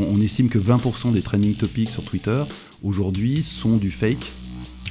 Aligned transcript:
On, 0.00 0.14
on 0.16 0.20
estime 0.20 0.48
que 0.48 0.58
20% 0.58 1.12
des 1.12 1.22
trending 1.22 1.54
topics 1.54 1.90
sur 1.90 2.02
Twitter 2.02 2.42
aujourd'hui 2.82 3.42
sont 3.42 3.76
du 3.76 3.90
fake. 3.90 4.24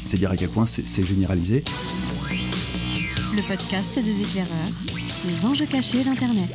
C'est 0.05 0.17
dire 0.17 0.31
à 0.31 0.35
quel 0.35 0.49
point 0.49 0.65
c'est 0.65 1.05
généralisé. 1.05 1.63
Le 3.35 3.41
podcast 3.47 3.99
des 3.99 4.21
éclaireurs, 4.21 4.49
les 5.27 5.45
enjeux 5.45 5.65
cachés 5.65 6.03
d'Internet. 6.03 6.49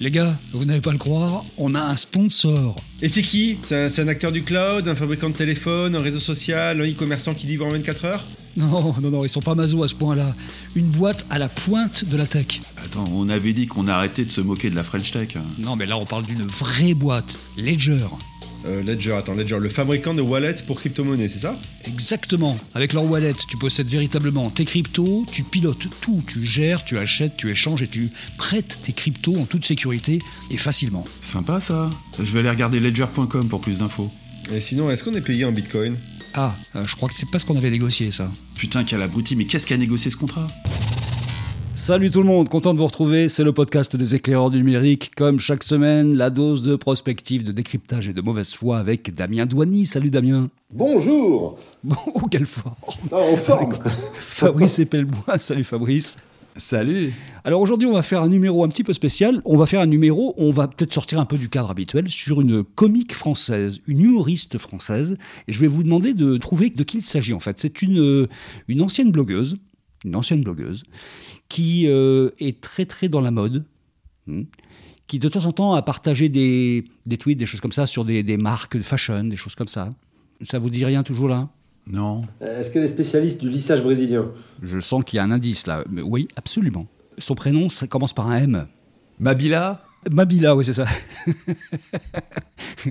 Les 0.00 0.10
gars, 0.10 0.36
vous 0.52 0.64
n'allez 0.64 0.80
pas 0.80 0.90
le 0.90 0.98
croire, 0.98 1.44
on 1.58 1.74
a 1.76 1.80
un 1.80 1.96
sponsor. 1.96 2.76
Et 3.02 3.08
c'est 3.08 3.22
qui? 3.22 3.58
C'est 3.64 3.84
un, 3.84 3.88
c'est 3.88 4.02
un 4.02 4.08
acteur 4.08 4.32
du 4.32 4.42
cloud, 4.42 4.88
un 4.88 4.96
fabricant 4.96 5.30
de 5.30 5.36
téléphone, 5.36 5.94
un 5.94 6.00
réseau 6.00 6.18
social, 6.18 6.80
un 6.80 6.84
e-commerçant 6.84 7.34
qui 7.34 7.46
livre 7.46 7.66
en 7.66 7.70
24 7.70 8.04
heures? 8.06 8.24
Non, 8.56 8.94
non, 9.00 9.10
non, 9.10 9.24
ils 9.24 9.28
sont 9.30 9.40
pas 9.40 9.54
maso 9.54 9.82
à 9.82 9.88
ce 9.88 9.94
point-là. 9.94 10.34
Une 10.74 10.86
boîte 10.88 11.24
à 11.30 11.38
la 11.38 11.48
pointe 11.48 12.04
de 12.04 12.16
la 12.16 12.26
tech. 12.26 12.60
Attends, 12.84 13.08
on 13.12 13.28
avait 13.28 13.52
dit 13.52 13.66
qu'on 13.66 13.88
arrêtait 13.88 14.24
de 14.24 14.30
se 14.30 14.40
moquer 14.40 14.68
de 14.70 14.74
la 14.76 14.82
French 14.82 15.10
Tech. 15.10 15.28
Non, 15.58 15.76
mais 15.76 15.86
là, 15.86 15.96
on 15.96 16.04
parle 16.04 16.24
d'une 16.24 16.42
vraie 16.42 16.92
boîte. 16.94 17.38
Ledger. 17.56 18.04
euh, 18.66 18.82
Ledger, 18.82 19.12
attends, 19.14 19.34
Ledger, 19.34 19.58
le 19.58 19.68
fabricant 19.70 20.12
de 20.14 20.20
wallets 20.20 20.62
pour 20.66 20.78
crypto-monnaie, 20.80 21.28
c'est 21.28 21.38
ça? 21.38 21.56
Exactement. 21.86 22.58
Avec 22.74 22.92
leur 22.92 23.04
wallet, 23.04 23.32
tu 23.48 23.56
possèdes 23.56 23.88
véritablement 23.88 24.50
tes 24.50 24.64
cryptos, 24.66 25.24
tu 25.32 25.42
pilotes 25.44 25.88
tout, 26.02 26.22
tu 26.26 26.44
gères, 26.44 26.84
tu 26.84 26.98
achètes, 26.98 27.36
tu 27.38 27.50
échanges 27.50 27.82
et 27.82 27.88
tu 27.88 28.10
prêtes 28.36 28.80
tes 28.82 28.92
cryptos 28.92 29.36
en 29.36 29.44
toute 29.46 29.64
sécurité 29.64 30.18
et 30.50 30.56
facilement. 30.58 31.04
Sympa 31.22 31.60
ça. 31.60 31.88
Je 32.18 32.30
vais 32.32 32.40
aller 32.40 32.50
regarder 32.50 32.80
ledger.com 32.80 33.48
pour 33.48 33.60
plus 33.60 33.78
d'infos. 33.78 34.10
Et 34.52 34.60
sinon, 34.60 34.90
est-ce 34.90 35.04
qu'on 35.04 35.14
est 35.14 35.20
payé 35.20 35.44
en 35.44 35.52
bitcoin? 35.52 35.96
Ah, 36.34 36.54
euh, 36.76 36.86
je 36.86 36.96
crois 36.96 37.08
que 37.08 37.14
c'est 37.14 37.30
pas 37.30 37.38
ce 37.38 37.46
qu'on 37.46 37.56
avait 37.56 37.70
négocié, 37.70 38.10
ça. 38.10 38.30
Putain, 38.54 38.84
quel 38.84 39.02
abruti, 39.02 39.36
mais 39.36 39.44
qu'est-ce 39.44 39.66
qui 39.66 39.74
a 39.74 39.76
négocié 39.76 40.10
ce 40.10 40.16
contrat? 40.16 40.46
Salut 41.74 42.10
tout 42.10 42.20
le 42.20 42.26
monde, 42.28 42.48
content 42.48 42.74
de 42.74 42.78
vous 42.78 42.86
retrouver, 42.86 43.28
c'est 43.30 43.44
le 43.44 43.52
podcast 43.52 43.96
des 43.96 44.14
éclaireurs 44.14 44.50
du 44.50 44.58
numérique. 44.58 45.10
Comme 45.16 45.40
chaque 45.40 45.62
semaine, 45.62 46.14
la 46.14 46.30
dose 46.30 46.62
de 46.62 46.76
prospective, 46.76 47.44
de 47.44 47.52
décryptage 47.52 48.08
et 48.08 48.12
de 48.12 48.20
mauvaise 48.20 48.52
foi 48.52 48.78
avec 48.78 49.14
Damien 49.14 49.46
Douany. 49.46 49.84
Salut 49.86 50.10
Damien. 50.10 50.48
Bonjour 50.70 51.58
Bon, 51.82 51.96
oh, 52.14 52.26
quelle 52.30 52.46
forme 52.46 52.74
Ah, 53.10 53.16
En 53.16 53.36
forme 53.36 53.72
Fabrice 54.18 54.78
Epelbois, 54.78 55.38
salut 55.38 55.64
Fabrice. 55.64 56.18
Salut 56.56 57.14
Alors 57.44 57.62
aujourd'hui, 57.62 57.88
on 57.88 57.94
va 57.94 58.02
faire 58.02 58.20
un 58.20 58.28
numéro 58.28 58.62
un 58.62 58.68
petit 58.68 58.84
peu 58.84 58.92
spécial. 58.92 59.40
On 59.46 59.56
va 59.56 59.64
faire 59.64 59.80
un 59.80 59.86
numéro, 59.86 60.34
on 60.36 60.50
va 60.50 60.68
peut-être 60.68 60.92
sortir 60.92 61.18
un 61.18 61.24
peu 61.24 61.38
du 61.38 61.48
cadre 61.48 61.70
habituel 61.70 62.10
sur 62.10 62.42
une 62.42 62.62
comique 62.62 63.14
française, 63.14 63.80
une 63.86 64.00
humoriste 64.00 64.58
française. 64.58 65.16
Et 65.48 65.52
je 65.52 65.58
vais 65.60 65.66
vous 65.66 65.82
demander 65.82 66.12
de 66.12 66.36
trouver 66.36 66.68
de 66.68 66.82
qui 66.82 66.98
il 66.98 67.02
s'agit 67.02 67.32
en 67.32 67.40
fait. 67.40 67.58
C'est 67.58 67.80
une, 67.80 67.98
euh, 67.98 68.28
une 68.68 68.82
ancienne 68.82 69.10
blogueuse, 69.10 69.56
une 70.04 70.14
ancienne 70.14 70.42
blogueuse, 70.42 70.82
qui 71.48 71.86
euh, 71.86 72.30
est 72.38 72.60
très 72.60 72.84
très 72.84 73.08
dans 73.08 73.22
la 73.22 73.30
mode. 73.30 73.64
hmm, 74.26 74.42
qui 75.06 75.18
de 75.18 75.28
temps 75.28 75.46
en 75.46 75.52
temps 75.52 75.74
a 75.74 75.82
partagé 75.82 76.28
des, 76.28 76.84
des 77.06 77.18
tweets, 77.18 77.38
des 77.38 77.46
choses 77.46 77.60
comme 77.60 77.72
ça, 77.72 77.86
sur 77.86 78.04
des, 78.04 78.22
des 78.22 78.36
marques 78.36 78.76
de 78.76 78.82
fashion, 78.82 79.24
des 79.24 79.36
choses 79.36 79.54
comme 79.54 79.68
ça. 79.68 79.90
Ça 80.42 80.58
vous 80.58 80.70
dit 80.70 80.84
rien 80.84 81.02
toujours 81.02 81.28
là? 81.28 81.48
Non. 81.86 82.20
Est-ce 82.40 82.70
qu'elle 82.70 82.84
est 82.84 82.88
spécialiste 82.88 83.40
du 83.40 83.50
lissage 83.50 83.82
brésilien 83.82 84.30
Je 84.62 84.78
sens 84.78 85.04
qu'il 85.04 85.16
y 85.16 85.20
a 85.20 85.24
un 85.24 85.30
indice 85.30 85.66
là. 85.66 85.84
Mais 85.90 86.02
oui, 86.02 86.28
absolument. 86.36 86.86
Son 87.18 87.34
prénom, 87.34 87.68
ça 87.68 87.86
commence 87.86 88.12
par 88.12 88.28
un 88.28 88.36
M. 88.36 88.66
Mabila 89.18 89.84
Mabila, 90.10 90.56
oui, 90.56 90.64
c'est 90.64 90.72
ça. 90.72 90.84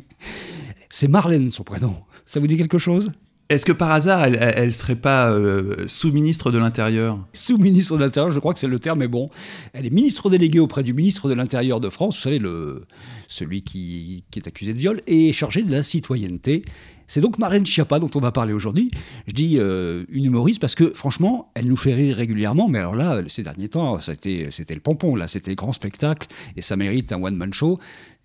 c'est 0.89 1.07
Marlène, 1.07 1.51
son 1.51 1.63
prénom. 1.63 1.95
Ça 2.25 2.39
vous 2.39 2.47
dit 2.47 2.57
quelque 2.57 2.77
chose? 2.77 3.11
Est-ce 3.51 3.65
que 3.65 3.73
par 3.73 3.91
hasard, 3.91 4.23
elle, 4.23 4.37
elle 4.39 4.73
serait 4.73 4.95
pas 4.95 5.29
euh, 5.29 5.85
sous-ministre 5.85 6.51
de 6.51 6.57
l'Intérieur? 6.57 7.19
Sous-ministre 7.33 7.97
de 7.97 7.99
l'Intérieur, 7.99 8.31
je 8.31 8.39
crois 8.39 8.53
que 8.53 8.59
c'est 8.59 8.67
le 8.67 8.79
terme, 8.79 8.99
mais 8.99 9.09
bon. 9.09 9.29
Elle 9.73 9.85
est 9.85 9.89
ministre 9.89 10.29
déléguée 10.29 10.61
auprès 10.61 10.83
du 10.83 10.93
ministre 10.93 11.27
de 11.27 11.33
l'Intérieur 11.33 11.81
de 11.81 11.89
France, 11.89 12.15
vous 12.15 12.21
savez, 12.21 12.39
le, 12.39 12.85
celui 13.27 13.61
qui, 13.61 14.23
qui 14.31 14.39
est 14.39 14.47
accusé 14.47 14.71
de 14.71 14.77
viol, 14.77 15.01
et 15.05 15.33
chargé 15.33 15.63
de 15.63 15.71
la 15.71 15.83
citoyenneté. 15.83 16.63
C'est 17.09 17.19
donc 17.19 17.39
Marlène 17.39 17.65
Schiappa 17.65 17.99
dont 17.99 18.09
on 18.15 18.21
va 18.21 18.31
parler 18.31 18.53
aujourd'hui. 18.53 18.89
Je 19.27 19.33
dis 19.33 19.57
euh, 19.59 20.05
une 20.07 20.23
humoriste 20.23 20.61
parce 20.61 20.75
que 20.75 20.93
franchement, 20.93 21.51
elle 21.55 21.65
nous 21.65 21.75
fait 21.75 21.93
rire 21.93 22.15
régulièrement, 22.15 22.69
mais 22.69 22.79
alors 22.79 22.95
là, 22.95 23.21
ces 23.27 23.43
derniers 23.43 23.67
temps, 23.67 23.99
c'était 23.99 24.47
c'était 24.49 24.75
le 24.75 24.79
pompon, 24.79 25.17
là, 25.17 25.27
c'était 25.27 25.55
grand 25.55 25.73
spectacle, 25.73 26.29
et 26.55 26.61
ça 26.61 26.77
mérite 26.77 27.11
un 27.11 27.21
one-man 27.21 27.53
show, 27.53 27.79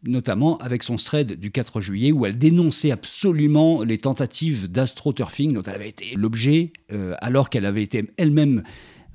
notamment 0.06 0.58
avec 0.58 0.82
son 0.82 0.96
thread 0.96 1.38
du 1.38 1.50
4 1.50 1.80
juillet 1.80 2.12
où 2.12 2.26
elle 2.26 2.38
dénonçait 2.38 2.90
absolument 2.90 3.82
les 3.82 3.98
tentatives 3.98 4.70
d'astroturfing 4.70 5.52
dont 5.52 5.62
elle 5.62 5.74
avait 5.74 5.88
été 5.88 6.14
l'objet, 6.16 6.72
euh, 6.92 7.14
alors 7.20 7.50
qu'elle 7.50 7.66
avait 7.66 7.82
été 7.82 8.10
elle-même 8.16 8.62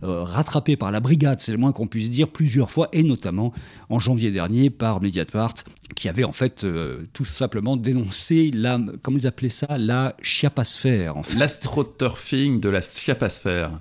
euh, 0.03 0.23
rattrapée 0.23 0.77
par 0.77 0.91
la 0.91 0.99
brigade, 0.99 1.41
c'est 1.41 1.51
le 1.51 1.59
moins 1.59 1.71
qu'on 1.71 1.85
puisse 1.85 2.09
dire, 2.09 2.27
plusieurs 2.27 2.71
fois, 2.71 2.89
et 2.91 3.03
notamment 3.03 3.53
en 3.89 3.99
janvier 3.99 4.31
dernier 4.31 4.71
par 4.71 4.99
Mediapart, 4.99 5.53
qui 5.95 6.09
avait 6.09 6.23
en 6.23 6.31
fait 6.31 6.63
euh, 6.63 7.01
tout 7.13 7.25
simplement 7.25 7.77
dénoncé 7.77 8.49
la, 8.51 8.79
comment 9.03 9.17
ils 9.17 9.27
appelaient 9.27 9.49
ça, 9.49 9.77
la 9.77 10.15
chiapasphère, 10.23 11.17
en 11.17 11.23
fait, 11.23 11.37
L'astroturfing 11.37 12.59
de 12.59 12.69
la 12.69 12.81
chiapasphère. 12.81 13.79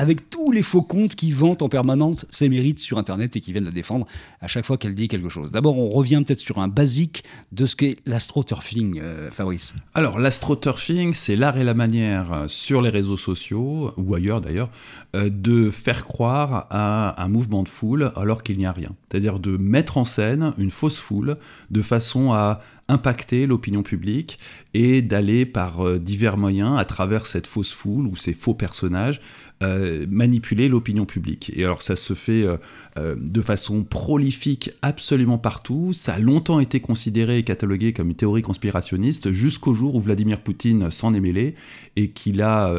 Avec 0.00 0.30
tous 0.30 0.50
les 0.50 0.62
faux 0.62 0.80
comptes 0.80 1.14
qui 1.14 1.30
vantent 1.30 1.60
en 1.60 1.68
permanence 1.68 2.24
ses 2.30 2.48
mérites 2.48 2.78
sur 2.78 2.96
Internet 2.96 3.36
et 3.36 3.42
qui 3.42 3.52
viennent 3.52 3.66
la 3.66 3.70
défendre 3.70 4.06
à 4.40 4.48
chaque 4.48 4.64
fois 4.64 4.78
qu'elle 4.78 4.94
dit 4.94 5.08
quelque 5.08 5.28
chose. 5.28 5.52
D'abord, 5.52 5.76
on 5.76 5.90
revient 5.90 6.22
peut-être 6.26 6.40
sur 6.40 6.58
un 6.58 6.68
basique 6.68 7.22
de 7.52 7.66
ce 7.66 7.76
qu'est 7.76 7.96
l'astroturfing, 8.06 8.98
euh, 9.02 9.30
Fabrice. 9.30 9.74
Alors, 9.92 10.18
l'astroturfing, 10.18 11.12
c'est 11.12 11.36
l'art 11.36 11.58
et 11.58 11.64
la 11.64 11.74
manière 11.74 12.32
euh, 12.32 12.48
sur 12.48 12.80
les 12.80 12.88
réseaux 12.88 13.18
sociaux, 13.18 13.92
ou 13.98 14.14
ailleurs 14.14 14.40
d'ailleurs, 14.40 14.70
euh, 15.14 15.28
de 15.30 15.70
faire 15.70 16.06
croire 16.06 16.66
à 16.70 17.22
un 17.22 17.28
mouvement 17.28 17.62
de 17.62 17.68
foule 17.68 18.10
alors 18.16 18.42
qu'il 18.42 18.56
n'y 18.56 18.64
a 18.64 18.72
rien. 18.72 18.92
C'est-à-dire 19.10 19.38
de 19.38 19.58
mettre 19.58 19.98
en 19.98 20.06
scène 20.06 20.54
une 20.56 20.70
fausse 20.70 20.96
foule 20.96 21.36
de 21.70 21.82
façon 21.82 22.32
à 22.32 22.60
impacter 22.90 23.46
l'opinion 23.46 23.82
publique 23.82 24.38
et 24.74 25.00
d'aller 25.00 25.46
par 25.46 25.86
euh, 25.86 25.98
divers 25.98 26.36
moyens, 26.36 26.78
à 26.78 26.84
travers 26.84 27.26
cette 27.26 27.46
fausse 27.46 27.72
foule 27.72 28.06
ou 28.06 28.16
ces 28.16 28.34
faux 28.34 28.54
personnages, 28.54 29.20
euh, 29.62 30.06
manipuler 30.08 30.70
l'opinion 30.70 31.04
publique. 31.04 31.52
Et 31.54 31.64
alors 31.64 31.82
ça 31.82 31.94
se 31.94 32.14
fait 32.14 32.44
euh, 32.44 32.56
euh, 32.96 33.14
de 33.18 33.42
façon 33.42 33.84
prolifique 33.84 34.70
absolument 34.80 35.36
partout. 35.36 35.92
Ça 35.92 36.14
a 36.14 36.18
longtemps 36.18 36.60
été 36.60 36.80
considéré 36.80 37.36
et 37.36 37.42
catalogué 37.42 37.92
comme 37.92 38.08
une 38.08 38.16
théorie 38.16 38.40
conspirationniste 38.40 39.32
jusqu'au 39.32 39.74
jour 39.74 39.96
où 39.96 40.00
Vladimir 40.00 40.40
Poutine 40.40 40.90
s'en 40.90 41.12
est 41.12 41.20
mêlé 41.20 41.56
et 41.96 42.08
qu'il 42.08 42.40
a 42.40 42.72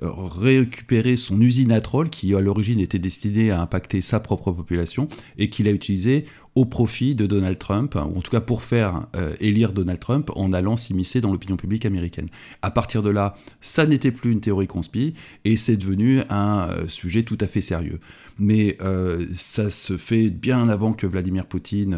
récupéré 0.00 1.16
son 1.16 1.40
usine 1.40 1.72
à 1.72 1.80
trolls 1.80 2.08
qui 2.08 2.32
à 2.36 2.40
l'origine 2.40 2.78
était 2.78 3.00
destinée 3.00 3.50
à 3.50 3.60
impacter 3.60 4.00
sa 4.00 4.20
propre 4.20 4.52
population 4.52 5.08
et 5.38 5.50
qu'il 5.50 5.66
a 5.66 5.72
utilisé 5.72 6.24
au 6.58 6.64
profit 6.64 7.14
de 7.14 7.24
Donald 7.26 7.56
Trump, 7.56 7.94
ou 7.94 8.18
en 8.18 8.20
tout 8.20 8.32
cas 8.32 8.40
pour 8.40 8.64
faire 8.64 9.06
euh, 9.14 9.32
élire 9.38 9.72
Donald 9.72 10.00
Trump 10.00 10.28
en 10.34 10.52
allant 10.52 10.76
s'immiscer 10.76 11.20
dans 11.20 11.30
l'opinion 11.30 11.56
publique 11.56 11.86
américaine. 11.86 12.26
À 12.62 12.72
partir 12.72 13.04
de 13.04 13.10
là, 13.10 13.36
ça 13.60 13.86
n'était 13.86 14.10
plus 14.10 14.32
une 14.32 14.40
théorie 14.40 14.66
conspi 14.66 15.14
et 15.44 15.56
c'est 15.56 15.76
devenu 15.76 16.20
un 16.30 16.68
euh, 16.68 16.88
sujet 16.88 17.22
tout 17.22 17.38
à 17.40 17.46
fait 17.46 17.60
sérieux. 17.60 18.00
Mais 18.40 18.76
euh, 18.82 19.24
ça 19.36 19.70
se 19.70 19.96
fait 19.96 20.30
bien 20.30 20.68
avant 20.68 20.94
que 20.94 21.06
Vladimir 21.06 21.46
Poutine 21.46 21.96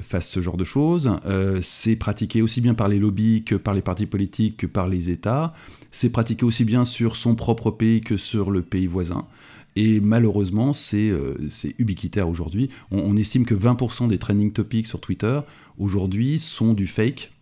fasse 0.00 0.28
ce 0.28 0.42
genre 0.42 0.56
de 0.56 0.64
choses. 0.64 1.10
C'est 1.62 1.96
pratiqué 1.96 2.42
aussi 2.42 2.60
bien 2.60 2.74
par 2.74 2.88
les 2.88 2.98
lobbies 2.98 3.44
que 3.44 3.54
par 3.54 3.74
les 3.74 3.82
partis 3.82 4.06
politiques 4.06 4.58
que 4.58 4.66
par 4.66 4.88
les 4.88 5.10
États. 5.10 5.54
C'est 5.90 6.10
pratiqué 6.10 6.44
aussi 6.44 6.64
bien 6.64 6.84
sur 6.84 7.16
son 7.16 7.34
propre 7.34 7.70
pays 7.70 8.00
que 8.00 8.16
sur 8.16 8.50
le 8.50 8.62
pays 8.62 8.86
voisin. 8.86 9.26
Et 9.76 10.00
malheureusement, 10.00 10.72
c'est 10.72 11.10
euh, 11.10 11.36
c'est 11.50 11.74
ubiquitaire 11.78 12.28
aujourd'hui. 12.28 12.70
On, 12.90 13.16
estime 13.16 13.44
que 13.44 13.54
20% 13.54 14.08
des 14.08 14.18
trending 14.18 14.52
topics 14.52 14.86
sur 14.86 15.00
Twitter 15.00 15.40
aujourd'hui 15.78 16.38
sont 16.38 16.72
du 16.72 16.86
fake. 16.86 17.32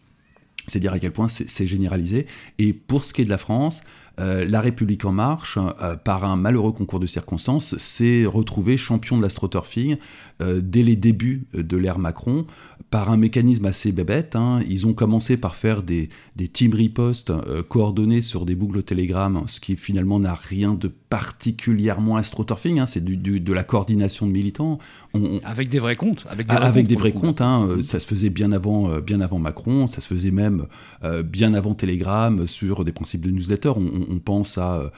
C'est 0.67 0.81
dire 0.81 0.93
à 0.93 0.99
quel 0.99 1.13
point 1.13 1.29
c'est 1.29 1.67
généralisé. 1.67 2.27
Et 2.59 2.75
pour 2.75 3.05
ce 3.07 3.15
qui 3.15 3.23
est 3.23 3.25
de 3.25 3.31
la 3.31 3.39
France, 3.39 3.83
euh, 4.21 4.45
La 4.45 4.61
République 4.61 5.05
En 5.05 5.13
Marche, 5.13 5.59
euh, 5.59 5.97
par 5.97 6.25
un 6.25 6.37
malheureux 6.37 6.73
concours 6.73 7.01
de 7.01 7.07
circonstances, 7.07 7.77
s'est 7.79 8.27
retrouvé 8.27 8.77
champion 8.77 9.17
de 9.17 9.23
l'astroturfing 9.23 9.97
euh, 10.43 10.61
dès 10.63 10.83
les 10.83 10.97
débuts 10.97 11.45
de 11.55 11.77
l'ère 11.77 11.99
Macron, 11.99 12.47
par 12.91 13.11
un 13.11 13.17
mécanisme 13.19 13.67
assez 13.67 13.93
bébête. 13.93 14.35
hein. 14.35 14.61
Ils 14.67 14.87
ont 14.87 14.95
commencé 14.95 15.37
par 15.37 15.57
faire 15.57 15.83
des, 15.83 16.09
des 16.37 16.49
team 16.49 16.73
reposts 16.75 17.31
euh, 17.31 17.63
coordonnés 17.63 18.23
sur 18.23 18.47
des 18.47 18.55
boucles 18.55 18.83
Telegram, 18.83 19.43
ce 19.47 19.61
qui 19.61 19.77
finalement 19.77 20.19
n'a 20.19 20.35
rien 20.35 20.75
de 20.75 20.91
particulièrement 21.11 22.17
astroturfing, 22.17 22.79
hein. 22.81 22.87
c'est 22.87 23.05
du- 23.05 23.17
du- 23.17 23.41
de 23.41 23.53
la 23.53 23.65
coordination 23.65 24.27
de 24.27 24.33
militants. 24.33 24.79
On- 25.15 25.21
on- 25.23 25.41
Avec 25.45 25.69
des 25.69 25.79
vrais 25.79 25.97
comptes. 25.97 26.25
Avec 26.31 26.47
des 26.47 26.55
ah, 26.55 26.59
vrais 26.61 26.69
avec 26.69 26.83
comptes, 26.85 26.89
des 26.89 26.97
vrais 26.97 27.13
hein, 27.41 27.67
euh, 27.69 27.83
ça 27.83 27.99
se 27.99 28.07
faisait 28.07 28.31
bien 28.31 28.53
avant, 28.53 28.91
euh, 28.91 29.01
bien 29.01 29.21
avant 29.21 29.39
Macron, 29.39 29.87
ça 29.87 30.01
se 30.01 30.07
faisait 30.07 30.31
même 30.31 30.67
euh, 31.05 31.23
bien 31.23 31.55
avant 31.55 31.75
Telegram 31.75 32.47
sur 32.47 32.85
des 32.85 32.93
principes 32.93 33.23
de 33.23 33.31
newsletter. 33.31 33.73
On, 33.77 34.19
pense 34.19 34.59
à 34.59 34.91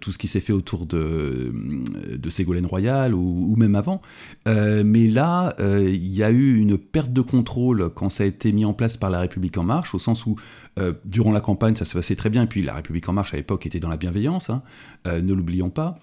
tout 0.00 0.10
ce 0.12 0.18
qui 0.18 0.26
s'est 0.28 0.40
fait 0.40 0.52
autour 0.52 0.84
de, 0.84 1.52
de 2.16 2.30
Ségolène 2.30 2.66
Royal 2.66 3.14
ou, 3.14 3.52
ou 3.52 3.56
même 3.56 3.76
avant. 3.76 4.02
Mais 4.46 5.06
là, 5.08 5.54
il 5.60 6.12
y 6.12 6.22
a 6.22 6.30
eu 6.30 6.56
une 6.58 6.76
perte 6.76 7.12
de 7.12 7.20
contrôle 7.34 7.90
quand 7.90 8.08
ça 8.08 8.24
a 8.24 8.26
été 8.26 8.52
mis 8.52 8.64
en 8.64 8.72
place 8.72 8.96
par 8.96 9.10
La 9.10 9.20
République 9.20 9.58
En 9.58 9.64
Marche, 9.64 9.94
au 9.94 9.98
sens 9.98 10.24
où 10.26 10.36
euh, 10.78 10.92
durant 11.04 11.32
la 11.32 11.40
campagne 11.40 11.74
ça 11.74 11.84
se 11.84 11.94
passait 11.94 12.16
très 12.16 12.30
bien, 12.30 12.42
et 12.42 12.46
puis 12.46 12.62
La 12.62 12.74
République 12.74 13.08
En 13.08 13.12
Marche 13.12 13.34
à 13.34 13.36
l'époque 13.36 13.66
était 13.66 13.80
dans 13.80 13.88
la 13.88 13.96
bienveillance, 13.96 14.50
hein, 14.50 14.62
euh, 15.06 15.20
ne 15.20 15.34
l'oublions 15.34 15.70
pas. 15.70 15.98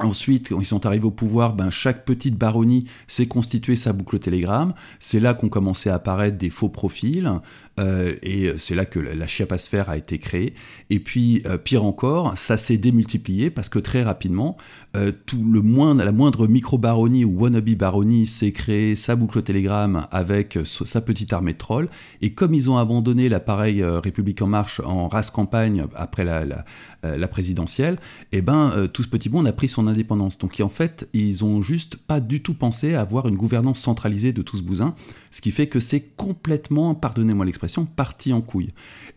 Ensuite, 0.00 0.48
quand 0.48 0.60
ils 0.60 0.66
sont 0.66 0.86
arrivés 0.86 1.04
au 1.04 1.12
pouvoir, 1.12 1.54
ben, 1.54 1.70
chaque 1.70 2.04
petite 2.04 2.36
baronnie 2.36 2.86
s'est 3.06 3.28
constituée 3.28 3.76
sa 3.76 3.92
boucle 3.92 4.18
Telegram. 4.18 4.74
C'est 4.98 5.20
là 5.20 5.34
qu'ont 5.34 5.48
commencé 5.48 5.88
à 5.88 5.94
apparaître 5.94 6.36
des 6.36 6.50
faux 6.50 6.68
profils, 6.68 7.30
euh, 7.78 8.14
et 8.22 8.50
c'est 8.58 8.74
là 8.74 8.86
que 8.86 8.98
la 8.98 9.26
chiapasphère 9.28 9.88
a 9.88 9.96
été 9.96 10.18
créée. 10.18 10.54
Et 10.90 10.98
puis, 10.98 11.42
euh, 11.46 11.58
pire 11.58 11.84
encore, 11.84 12.36
ça 12.36 12.56
s'est 12.56 12.76
démultiplié 12.76 13.50
parce 13.50 13.68
que 13.68 13.78
très 13.78 14.02
rapidement, 14.02 14.56
euh, 14.96 15.12
tout 15.26 15.44
le 15.44 15.62
moindre, 15.62 16.02
la 16.02 16.12
moindre 16.12 16.48
micro-baronnie 16.48 17.24
ou 17.24 17.42
wannabe 17.42 17.70
baronnie 17.76 18.26
s'est 18.26 18.52
créée 18.52 18.96
sa 18.96 19.14
boucle 19.14 19.42
Telegram 19.42 20.08
avec 20.10 20.58
sa 20.64 21.00
petite 21.02 21.32
armée 21.32 21.52
de 21.52 21.58
trolls. 21.58 21.88
Et 22.20 22.32
comme 22.32 22.52
ils 22.52 22.68
ont 22.68 22.78
abandonné 22.78 23.28
l'appareil 23.28 23.84
République 23.84 24.42
en 24.42 24.48
marche 24.48 24.80
en 24.84 25.06
race 25.06 25.30
campagne 25.30 25.86
après 25.94 26.24
la, 26.24 26.44
la, 26.44 26.64
la 27.02 27.28
présidentielle, 27.28 27.94
et 28.32 28.38
eh 28.38 28.42
ben, 28.42 28.88
tout 28.92 29.02
ce 29.02 29.08
petit 29.08 29.30
monde 29.30 29.46
a 29.46 29.52
pris 29.52 29.68
son 29.68 29.83
indépendance. 29.86 30.38
Donc 30.38 30.60
en 30.60 30.68
fait, 30.68 31.08
ils 31.12 31.44
ont 31.44 31.62
juste 31.62 31.96
pas 31.96 32.20
du 32.20 32.42
tout 32.42 32.54
pensé 32.54 32.94
à 32.94 33.00
avoir 33.00 33.28
une 33.28 33.36
gouvernance 33.36 33.80
centralisée 33.80 34.32
de 34.32 34.42
tout 34.42 34.56
ce 34.56 34.62
bousin, 34.62 34.94
ce 35.30 35.40
qui 35.40 35.50
fait 35.50 35.66
que 35.66 35.80
c'est 35.80 36.00
complètement, 36.16 36.94
pardonnez-moi 36.94 37.44
l'expression, 37.44 37.84
parti 37.84 38.32
en 38.32 38.40
couille. 38.40 38.70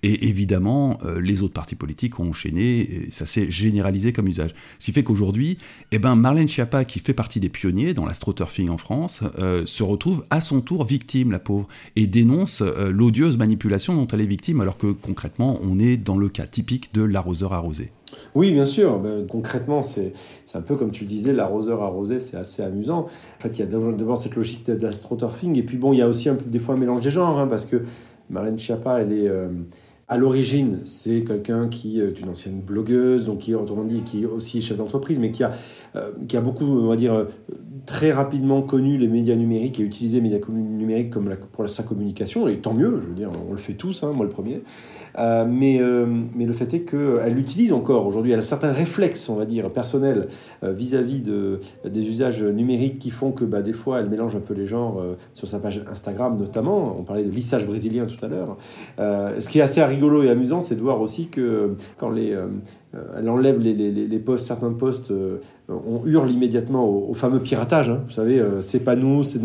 Et 0.03 0.27
évidemment, 0.27 0.99
euh, 1.05 1.19
les 1.19 1.41
autres 1.41 1.53
partis 1.53 1.75
politiques 1.75 2.19
ont 2.19 2.29
enchaîné, 2.29 2.79
et 2.79 3.11
ça 3.11 3.25
s'est 3.25 3.49
généralisé 3.51 4.13
comme 4.13 4.27
usage. 4.27 4.53
Ce 4.79 4.85
qui 4.85 4.91
fait 4.91 5.03
qu'aujourd'hui, 5.03 5.57
eh 5.91 5.99
ben, 5.99 6.15
Marlène 6.15 6.47
Schiappa, 6.47 6.85
qui 6.85 6.99
fait 6.99 7.13
partie 7.13 7.39
des 7.39 7.49
pionniers 7.49 7.93
dans 7.93 8.05
la 8.05 8.13
Strotterfing 8.13 8.69
en 8.69 8.77
France, 8.77 9.21
euh, 9.39 9.65
se 9.65 9.83
retrouve 9.83 10.25
à 10.29 10.41
son 10.41 10.61
tour 10.61 10.85
victime, 10.85 11.31
la 11.31 11.39
pauvre, 11.39 11.67
et 11.95 12.07
dénonce 12.07 12.61
euh, 12.61 12.91
l'odieuse 12.91 13.37
manipulation 13.37 13.95
dont 13.95 14.07
elle 14.07 14.21
est 14.21 14.25
victime, 14.25 14.61
alors 14.61 14.77
que 14.77 14.87
concrètement, 14.87 15.59
on 15.61 15.79
est 15.79 15.97
dans 15.97 16.17
le 16.17 16.29
cas 16.29 16.47
typique 16.47 16.93
de 16.93 17.01
l'arroseur 17.01 17.53
arrosé. 17.53 17.91
Oui, 18.35 18.51
bien 18.51 18.65
sûr. 18.65 18.99
Ben, 18.99 19.25
concrètement, 19.27 19.81
c'est 19.81 20.13
un 20.53 20.61
peu 20.61 20.75
comme 20.75 20.91
tu 20.91 21.03
le 21.03 21.07
disais, 21.07 21.33
l'arroseur 21.33 21.81
arrosé, 21.83 22.19
c'est 22.19 22.37
assez 22.37 22.61
amusant. 22.61 23.05
En 23.05 23.41
fait, 23.41 23.57
il 23.57 23.59
y 23.59 23.63
a 23.63 23.65
d'abord 23.65 24.17
cette 24.17 24.35
logique 24.35 24.69
d'astroturfing, 24.69 25.57
et 25.57 25.63
puis 25.63 25.77
bon, 25.77 25.93
il 25.93 25.99
y 25.99 26.01
a 26.01 26.07
aussi 26.07 26.29
un 26.29 26.35
peu, 26.35 26.45
des 26.45 26.59
fois 26.59 26.75
un 26.75 26.77
mélange 26.77 27.01
des 27.01 27.09
genres, 27.11 27.39
hein, 27.39 27.47
parce 27.47 27.65
que 27.65 27.81
Marlène 28.29 28.57
Schiappa, 28.57 29.01
elle 29.01 29.13
est... 29.13 29.27
Euh, 29.27 29.49
à 30.09 30.15
l'origine, 30.15 30.79
c'est 30.85 31.25
quelqu'un 31.25 31.67
qui 31.67 31.99
est 31.99 32.21
une 32.21 32.29
ancienne 32.29 32.61
blogueuse, 32.61 33.25
donc 33.25 33.39
qui, 33.39 33.53
autrement 33.53 33.83
dit, 33.83 34.03
qui 34.03 34.23
est 34.23 34.25
aussi 34.25 34.61
chef 34.61 34.77
d'entreprise, 34.77 35.19
mais 35.19 35.31
qui 35.31 35.43
a, 35.43 35.51
euh, 35.97 36.11
qui 36.29 36.37
a 36.37 36.41
beaucoup, 36.41 36.63
on 36.63 36.87
va 36.87 36.95
dire, 36.95 37.13
euh, 37.13 37.25
très 37.85 38.13
rapidement 38.13 38.61
connu 38.61 38.97
les 38.97 39.09
médias 39.09 39.35
numériques 39.35 39.81
et 39.81 39.83
utilisé 39.83 40.21
les 40.21 40.29
médias 40.29 40.39
numériques 40.49 41.09
comme 41.09 41.29
pour 41.51 41.67
sa 41.67 41.83
communication, 41.83 42.47
et 42.47 42.59
tant 42.59 42.73
mieux, 42.73 43.01
je 43.01 43.07
veux 43.09 43.15
dire, 43.15 43.29
on 43.49 43.51
le 43.51 43.57
fait 43.57 43.73
tous, 43.73 44.01
hein, 44.03 44.11
moi 44.15 44.23
le 44.23 44.31
premier. 44.31 44.61
Euh, 45.19 45.45
mais, 45.45 45.81
mais 46.35 46.45
le 46.45 46.53
fait 46.53 46.73
est 46.73 46.81
qu'elle 46.81 47.33
l'utilise 47.33 47.73
encore 47.73 48.05
aujourd'hui. 48.05 48.31
Elle 48.31 48.39
a 48.39 48.43
certains 48.43 48.71
réflexes, 48.71 49.27
on 49.29 49.35
va 49.35 49.45
dire, 49.45 49.71
personnels 49.71 50.27
vis-à-vis 50.61 51.21
de, 51.21 51.59
des 51.85 52.07
usages 52.07 52.43
numériques 52.43 52.99
qui 52.99 53.09
font 53.09 53.31
que 53.31 53.43
bah, 53.43 53.61
des 53.61 53.73
fois 53.73 53.99
elle 53.99 54.09
mélange 54.09 54.35
un 54.35 54.41
peu 54.41 54.53
les 54.53 54.65
genres 54.65 55.03
sur 55.33 55.47
sa 55.47 55.59
page 55.59 55.81
Instagram 55.89 56.37
notamment. 56.37 56.95
On 56.99 57.03
parlait 57.03 57.23
de 57.23 57.31
lissage 57.31 57.65
brésilien 57.65 58.05
tout 58.05 58.23
à 58.23 58.27
l'heure. 58.27 58.57
ce 58.97 59.49
qui 59.49 59.59
est 59.59 59.63
assez 59.63 59.81
rigolo 59.97 60.23
et 60.23 60.29
amusant, 60.29 60.59
c'est 60.59 60.75
de 60.75 60.81
voir 60.81 61.01
aussi 61.01 61.27
que 61.27 61.75
quand 61.97 62.09
les, 62.09 62.35
elle 63.17 63.29
enlève 63.29 63.59
les, 63.59 64.19
posts, 64.19 64.45
certains 64.45 64.71
posts, 64.71 65.11
on 65.69 66.05
hurle 66.05 66.31
immédiatement 66.31 66.87
au, 66.87 67.13
fameux 67.13 67.39
piratage. 67.39 67.89
Hein. 67.89 68.01
Vous 68.05 68.13
savez, 68.13 68.41
c'est 68.61 68.79
pas 68.79 68.95
nous, 68.95 69.23
c'est 69.23 69.39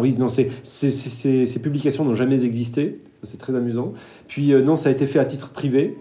oui, 0.00 0.16
non, 0.18 0.28
c'est, 0.28 0.48
ces 0.62 1.60
publications 1.60 2.04
n'ont 2.04 2.14
jamais 2.14 2.44
existé. 2.44 2.98
C'est 3.22 3.38
très 3.38 3.54
amusant. 3.54 3.92
Puis 4.26 4.54
non, 4.64 4.76
ça 4.76 4.90
a 4.90 4.92
été 4.92 5.06
fait 5.06 5.18
à 5.18 5.24
titre 5.24 5.50
privé. 5.50 5.96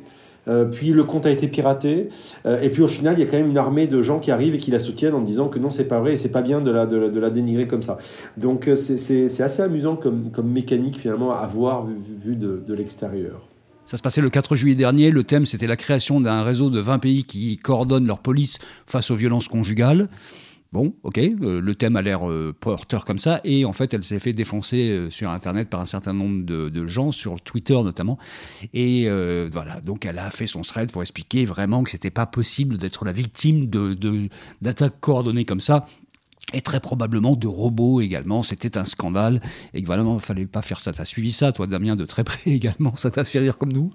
Euh, 0.48 0.66
puis 0.66 0.92
le 0.92 1.04
compte 1.04 1.26
a 1.26 1.32
été 1.32 1.48
piraté, 1.48 2.10
euh, 2.46 2.60
et 2.62 2.70
puis 2.70 2.82
au 2.82 2.88
final, 2.88 3.16
il 3.18 3.20
y 3.20 3.24
a 3.24 3.26
quand 3.30 3.38
même 3.38 3.50
une 3.50 3.58
armée 3.58 3.88
de 3.88 4.02
gens 4.02 4.20
qui 4.20 4.32
arrivent 4.32 4.56
et 4.56 4.60
qui 4.60 4.72
la 4.72 4.80
soutiennent 4.80 5.14
en 5.14 5.22
disant 5.22 5.50
que 5.50 5.60
non, 5.60 5.70
c'est 5.70 5.86
pas 5.86 6.00
vrai 6.00 6.14
et 6.14 6.18
c'est 6.18 6.30
pas 6.30 6.42
bien 6.42 6.62
de 6.62 6.72
la, 6.72 7.30
dénigrer 7.30 7.68
comme 7.68 7.84
ça. 7.84 7.98
Donc 8.38 8.68
euh, 8.68 8.76
c'est 8.76 9.42
assez 9.42 9.62
amusant 9.62 9.96
comme, 9.96 10.32
mécanique 10.44 10.98
finalement 10.98 11.34
à 11.34 11.46
voir 11.48 11.86
vu, 11.86 12.36
de 12.36 12.74
l'extérieur. 12.74 13.42
Ça 13.88 13.96
se 13.96 14.02
passait 14.02 14.20
le 14.20 14.30
4 14.30 14.58
juillet 14.58 14.76
dernier. 14.76 15.12
Le 15.12 15.24
thème, 15.24 15.46
c'était 15.46 15.66
la 15.66 15.78
création 15.78 16.20
d'un 16.20 16.44
réseau 16.44 16.70
de 16.70 16.82
20 16.82 17.00
pays 17.00 17.24
qui 17.24 17.56
coordonnent 17.56 18.06
leur 18.06 18.20
police 18.20 18.60
face 18.86 19.12
aux 19.12 19.16
violences 19.16 19.48
conjugales. 19.48 20.10
Bon, 20.74 20.94
ok, 21.04 21.18
euh, 21.20 21.62
le 21.62 21.76
thème 21.76 21.96
a 21.96 22.02
l'air 22.02 22.30
euh, 22.30 22.54
porteur 22.60 23.06
comme 23.06 23.18
ça, 23.18 23.40
et 23.46 23.64
en 23.64 23.72
fait, 23.72 23.94
elle 23.94 24.04
s'est 24.04 24.20
fait 24.20 24.34
défoncer 24.34 24.90
euh, 24.90 25.10
sur 25.10 25.30
Internet 25.30 25.70
par 25.70 25.80
un 25.80 25.86
certain 25.86 26.12
nombre 26.12 26.46
de, 26.46 26.88
gens, 26.88 27.12
sur 27.12 27.40
Twitter 27.40 27.74
notamment, 27.74 28.18
et 28.74 29.08
voilà, 29.52 29.80
donc 29.80 30.06
elle 30.06 30.20
a 30.20 30.30
fait 30.30 30.48
son 30.48 30.62
thread 30.62 30.92
pour 30.92 31.02
expliquer 31.02 31.46
vraiment 31.46 31.84
que 31.84 31.92
c'était 31.92 32.12
pas 32.12 32.26
possible 32.26 32.78
d'être 32.78 33.06
la 33.06 33.14
victime 33.14 33.68
d'attaques 34.62 35.00
coordonnées 35.00 35.46
comme 35.46 35.62
ça, 35.62 35.86
et 36.54 36.62
très 36.62 36.80
probablement 36.80 37.36
de 37.36 37.48
robots 37.48 38.02
également. 38.02 38.44
C'était 38.44 38.78
un 38.78 38.86
scandale, 38.86 39.42
et 39.74 39.82
que 39.82 39.88
vraiment, 39.88 40.16
il 40.16 40.22
fallait 40.22 40.46
pas 40.46 40.62
faire 40.62 40.80
ça. 40.80 40.94
Tu 40.94 41.02
as 41.02 41.06
suivi 41.06 41.32
ça, 41.32 41.52
toi, 41.52 41.68
Damien, 41.68 41.96
de 41.96 42.06
très 42.06 42.24
près 42.24 42.40
également, 42.52 42.96
ça 42.96 43.12
t'a 43.12 43.24
fait 43.24 43.40
rire 43.40 43.58
comme 43.58 43.74
nous? 43.74 43.92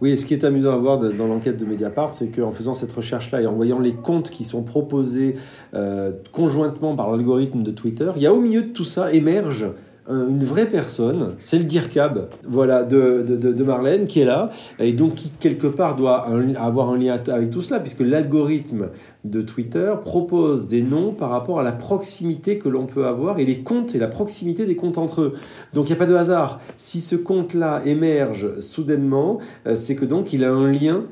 Oui, 0.00 0.10
et 0.10 0.16
ce 0.16 0.24
qui 0.26 0.34
est 0.34 0.44
amusant 0.44 0.72
à 0.72 0.76
voir 0.76 0.98
dans 0.98 1.26
l'enquête 1.26 1.56
de 1.56 1.64
Mediapart, 1.64 2.12
c'est 2.12 2.28
qu'en 2.28 2.52
faisant 2.52 2.74
cette 2.74 2.92
recherche-là 2.92 3.42
et 3.42 3.46
en 3.46 3.54
voyant 3.54 3.78
les 3.78 3.94
comptes 3.94 4.28
qui 4.28 4.44
sont 4.44 4.62
proposés 4.62 5.36
euh, 5.74 6.12
conjointement 6.32 6.96
par 6.96 7.10
l'algorithme 7.10 7.62
de 7.62 7.70
Twitter, 7.70 8.10
il 8.16 8.22
y 8.22 8.26
a 8.26 8.34
au 8.34 8.40
milieu 8.40 8.62
de 8.62 8.68
tout 8.68 8.84
ça 8.84 9.12
émerge 9.12 9.66
une 10.08 10.44
vraie 10.44 10.68
personne, 10.68 11.34
c'est 11.38 11.56
le 11.56 11.64
DIRCAB 11.64 12.28
voilà, 12.46 12.82
de, 12.82 13.22
de, 13.22 13.64
Marlène 13.64 14.06
qui 14.06 14.20
est 14.20 14.26
là, 14.26 14.50
et 14.78 14.92
donc 14.92 15.14
qui 15.14 15.30
quelque 15.30 15.66
part 15.66 15.96
doit 15.96 16.26
avoir 16.58 16.90
un 16.90 16.98
lien 16.98 17.18
avec 17.28 17.50
tout 17.50 17.62
cela, 17.62 17.80
puisque 17.80 18.00
l'algorithme 18.00 18.90
de 19.24 19.40
Twitter 19.40 19.94
propose 20.02 20.68
des 20.68 20.82
noms 20.82 21.12
par 21.12 21.30
rapport 21.30 21.58
à 21.58 21.62
la 21.62 21.72
proximité 21.72 22.58
que 22.58 22.68
l'on 22.68 22.84
peut 22.84 23.06
avoir 23.06 23.38
et 23.38 23.46
les 23.46 23.60
comptes 23.60 23.94
et 23.94 23.98
la 23.98 24.08
proximité 24.08 24.66
des 24.66 24.76
comptes 24.76 24.98
entre 24.98 25.22
eux. 25.22 25.34
Donc 25.72 25.88
il 25.88 25.92
n'y 25.92 25.96
a 25.96 25.98
pas 25.98 26.06
de 26.06 26.14
hasard. 26.14 26.60
Si 26.76 27.00
ce 27.00 27.16
compte-là 27.16 27.80
émerge 27.86 28.58
soudainement, 28.60 29.38
euh, 29.66 29.74
c'est 29.74 29.94
que 29.94 30.04
donc 30.04 30.34
il 30.34 30.44
a 30.44 30.52
un 30.52 30.70
lien 30.70 31.04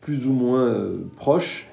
plus 0.00 0.26
ou 0.26 0.32
moins 0.32 0.66
euh, 0.66 0.96
proche 1.16 1.69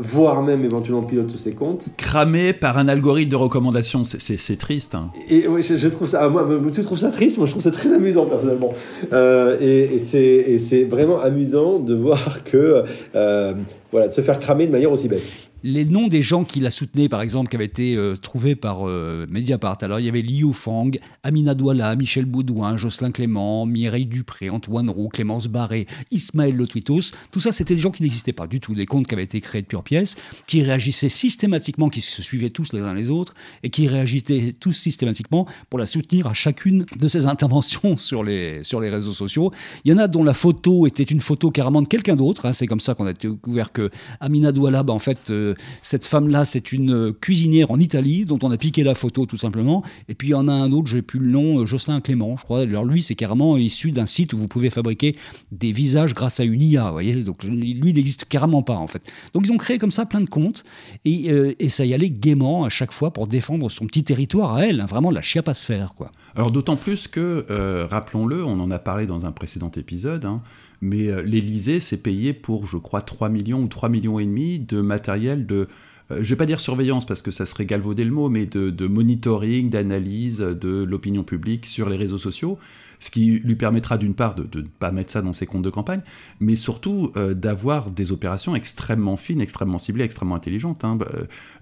voire 0.00 0.42
même 0.42 0.64
éventuellement 0.64 1.02
pilote 1.02 1.28
tous 1.28 1.36
ses 1.36 1.52
comptes. 1.52 1.90
Cramé 1.96 2.52
par 2.52 2.78
un 2.78 2.88
algorithme 2.88 3.30
de 3.30 3.36
recommandation, 3.36 4.02
c'est 4.04 4.58
triste. 4.58 4.94
Hein. 4.94 5.08
Et 5.28 5.46
oui, 5.46 5.62
je, 5.62 5.88
trouve 5.88 6.08
ça, 6.08 6.28
moi, 6.28 6.46
tu 6.72 6.82
trouves 6.82 6.98
ça 6.98 7.10
triste, 7.10 7.36
moi 7.38 7.46
je 7.46 7.52
trouve 7.52 7.62
ça 7.62 7.70
très 7.70 7.92
amusant 7.92 8.26
personnellement. 8.26 8.70
Euh, 9.12 9.56
et, 9.60 9.94
et 9.94 10.58
c'est 10.58 10.84
vraiment 10.84 11.20
amusant 11.20 11.78
de 11.78 11.94
voir 11.94 12.42
que, 12.44 12.82
euh, 13.14 13.54
voilà, 13.90 14.08
de 14.08 14.12
se 14.12 14.22
faire 14.22 14.38
cramer 14.38 14.66
de 14.66 14.72
manière 14.72 14.90
aussi 14.90 15.08
bête 15.08 15.22
les 15.62 15.84
noms 15.84 16.08
des 16.08 16.22
gens 16.22 16.44
qui 16.44 16.60
la 16.60 16.70
soutenaient, 16.70 17.08
par 17.08 17.22
exemple, 17.22 17.50
qui 17.50 17.56
avaient 17.56 17.64
été 17.64 17.96
euh, 17.96 18.16
trouvés 18.16 18.54
par 18.54 18.88
euh, 18.88 19.26
Mediapart. 19.28 19.78
Alors, 19.82 20.00
il 20.00 20.06
y 20.06 20.08
avait 20.08 20.22
Liu 20.22 20.52
Fang, 20.52 20.90
Amina 21.22 21.54
Douala, 21.54 21.94
Michel 21.96 22.24
Boudouin, 22.24 22.76
Jocelyn 22.76 23.10
Clément, 23.10 23.66
Mireille 23.66 24.06
Dupré, 24.06 24.50
Antoine 24.50 24.90
Roux, 24.90 25.08
Clémence 25.08 25.48
Barré, 25.48 25.86
Ismaël 26.10 26.54
Le 26.54 26.66
Twitos. 26.66 27.12
Tout 27.30 27.40
ça, 27.40 27.52
c'était 27.52 27.74
des 27.74 27.80
gens 27.80 27.90
qui 27.90 28.02
n'existaient 28.02 28.32
pas 28.32 28.46
du 28.46 28.60
tout, 28.60 28.74
des 28.74 28.86
comptes 28.86 29.06
qui 29.06 29.14
avaient 29.14 29.24
été 29.24 29.40
créés 29.40 29.62
de 29.62 29.66
pure 29.66 29.82
pièce, 29.82 30.16
qui 30.46 30.62
réagissaient 30.62 31.08
systématiquement, 31.08 31.88
qui 31.88 32.00
se 32.00 32.22
suivaient 32.22 32.50
tous 32.50 32.72
les 32.72 32.82
uns 32.82 32.94
les 32.94 33.10
autres, 33.10 33.34
et 33.62 33.70
qui 33.70 33.88
réagissaient 33.88 34.54
tous 34.58 34.72
systématiquement 34.72 35.46
pour 35.68 35.78
la 35.78 35.86
soutenir 35.86 36.26
à 36.26 36.34
chacune 36.34 36.86
de 36.96 37.08
ses 37.08 37.26
interventions 37.26 37.96
sur 37.96 38.24
les, 38.24 38.62
sur 38.62 38.80
les 38.80 38.88
réseaux 38.88 39.12
sociaux. 39.12 39.52
Il 39.84 39.92
y 39.92 39.94
en 39.94 39.98
a 39.98 40.08
dont 40.08 40.24
la 40.24 40.34
photo 40.34 40.86
était 40.86 41.02
une 41.02 41.20
photo 41.20 41.50
carrément 41.50 41.82
de 41.82 41.88
quelqu'un 41.88 42.16
d'autre. 42.16 42.46
Hein. 42.46 42.52
C'est 42.52 42.66
comme 42.66 42.80
ça 42.80 42.94
qu'on 42.94 43.06
a 43.06 43.12
découvert 43.12 43.72
que 43.72 43.90
Amina 44.20 44.52
Douala, 44.52 44.82
bah, 44.82 44.92
en 44.92 44.98
fait, 44.98 45.30
euh, 45.30 45.49
cette 45.82 46.04
femme-là, 46.04 46.44
c'est 46.44 46.72
une 46.72 47.12
cuisinière 47.12 47.70
en 47.70 47.78
Italie 47.78 48.24
dont 48.24 48.38
on 48.42 48.50
a 48.50 48.56
piqué 48.56 48.82
la 48.82 48.94
photo 48.94 49.26
tout 49.26 49.36
simplement. 49.36 49.82
Et 50.08 50.14
puis 50.14 50.28
il 50.28 50.30
y 50.32 50.34
en 50.34 50.48
a 50.48 50.52
un 50.52 50.72
autre, 50.72 50.88
j'ai 50.88 51.02
plus 51.02 51.20
le 51.20 51.30
nom, 51.30 51.60
euh, 51.60 51.66
Jocelyn 51.66 52.00
Clément, 52.00 52.36
je 52.36 52.44
crois. 52.44 52.60
Alors 52.60 52.84
lui, 52.84 53.02
c'est 53.02 53.14
carrément 53.14 53.56
issu 53.56 53.92
d'un 53.92 54.06
site 54.06 54.32
où 54.32 54.38
vous 54.38 54.48
pouvez 54.48 54.70
fabriquer 54.70 55.16
des 55.52 55.72
visages 55.72 56.14
grâce 56.14 56.40
à 56.40 56.44
une 56.44 56.62
IA, 56.62 56.86
vous 56.86 56.92
voyez. 56.92 57.22
Donc 57.22 57.44
lui, 57.44 57.70
il 57.70 57.94
n'existe 57.94 58.26
carrément 58.26 58.62
pas 58.62 58.76
en 58.76 58.86
fait. 58.86 59.02
Donc 59.34 59.46
ils 59.46 59.52
ont 59.52 59.58
créé 59.58 59.78
comme 59.78 59.90
ça 59.90 60.06
plein 60.06 60.20
de 60.20 60.28
comptes 60.28 60.64
et, 61.04 61.30
euh, 61.30 61.54
ça 61.68 61.84
y 61.84 61.94
allait 61.94 62.10
gaiement 62.10 62.64
à 62.64 62.68
chaque 62.68 62.92
fois 62.92 63.12
pour 63.12 63.28
défendre 63.28 63.70
son 63.70 63.86
petit 63.86 64.02
territoire 64.02 64.54
à 64.54 64.66
elle, 64.66 64.80
hein, 64.80 64.86
vraiment 64.86 65.10
la 65.10 65.22
chiapasphère 65.22 65.94
quoi. 65.94 66.10
Alors 66.34 66.50
d'autant 66.50 66.76
plus 66.76 67.06
que, 67.06 67.46
euh, 67.48 67.86
rappelons-le, 67.88 68.44
on 68.44 68.58
en 68.58 68.70
a 68.70 68.78
parlé 68.78 69.06
dans 69.06 69.24
un 69.24 69.30
précédent 69.32 69.70
épisode, 69.76 70.24
hein, 70.24 70.42
mais 70.80 71.08
euh, 71.08 71.22
l'Elysée 71.22 71.80
s'est 71.80 71.98
payé 71.98 72.32
pour, 72.32 72.66
je 72.66 72.76
crois, 72.76 73.02
3 73.02 73.28
millions 73.28 73.62
ou 73.62 73.68
3 73.68 73.88
millions 73.88 74.18
et 74.18 74.26
demi 74.26 74.58
de 74.58 74.80
matériel 74.80 75.46
de 75.46 75.68
je 76.12 76.16
ne 76.16 76.24
vais 76.24 76.34
pas 76.34 76.46
dire 76.46 76.58
surveillance 76.58 77.06
parce 77.06 77.22
que 77.22 77.30
ça 77.30 77.46
serait 77.46 77.66
galvauder 77.66 78.04
le 78.04 78.10
mot, 78.10 78.28
mais 78.28 78.44
de 78.44 78.86
monitoring, 78.88 79.70
d'analyse 79.70 80.38
de 80.40 80.82
l'opinion 80.82 81.22
publique 81.22 81.66
sur 81.66 81.88
les 81.88 81.96
réseaux 81.96 82.18
sociaux 82.18 82.58
ce 83.00 83.10
qui 83.10 83.40
lui 83.40 83.56
permettra 83.56 83.98
d'une 83.98 84.14
part 84.14 84.34
de 84.34 84.60
ne 84.60 84.66
pas 84.66 84.92
mettre 84.92 85.10
ça 85.10 85.22
dans 85.22 85.32
ses 85.32 85.46
comptes 85.46 85.62
de 85.62 85.70
campagne, 85.70 86.02
mais 86.38 86.54
surtout 86.54 87.10
euh, 87.16 87.34
d'avoir 87.34 87.90
des 87.90 88.12
opérations 88.12 88.54
extrêmement 88.54 89.16
fines, 89.16 89.40
extrêmement 89.40 89.78
ciblées, 89.78 90.04
extrêmement 90.04 90.36
intelligentes. 90.36 90.84
Hein. 90.84 90.96
Bah, 90.96 91.08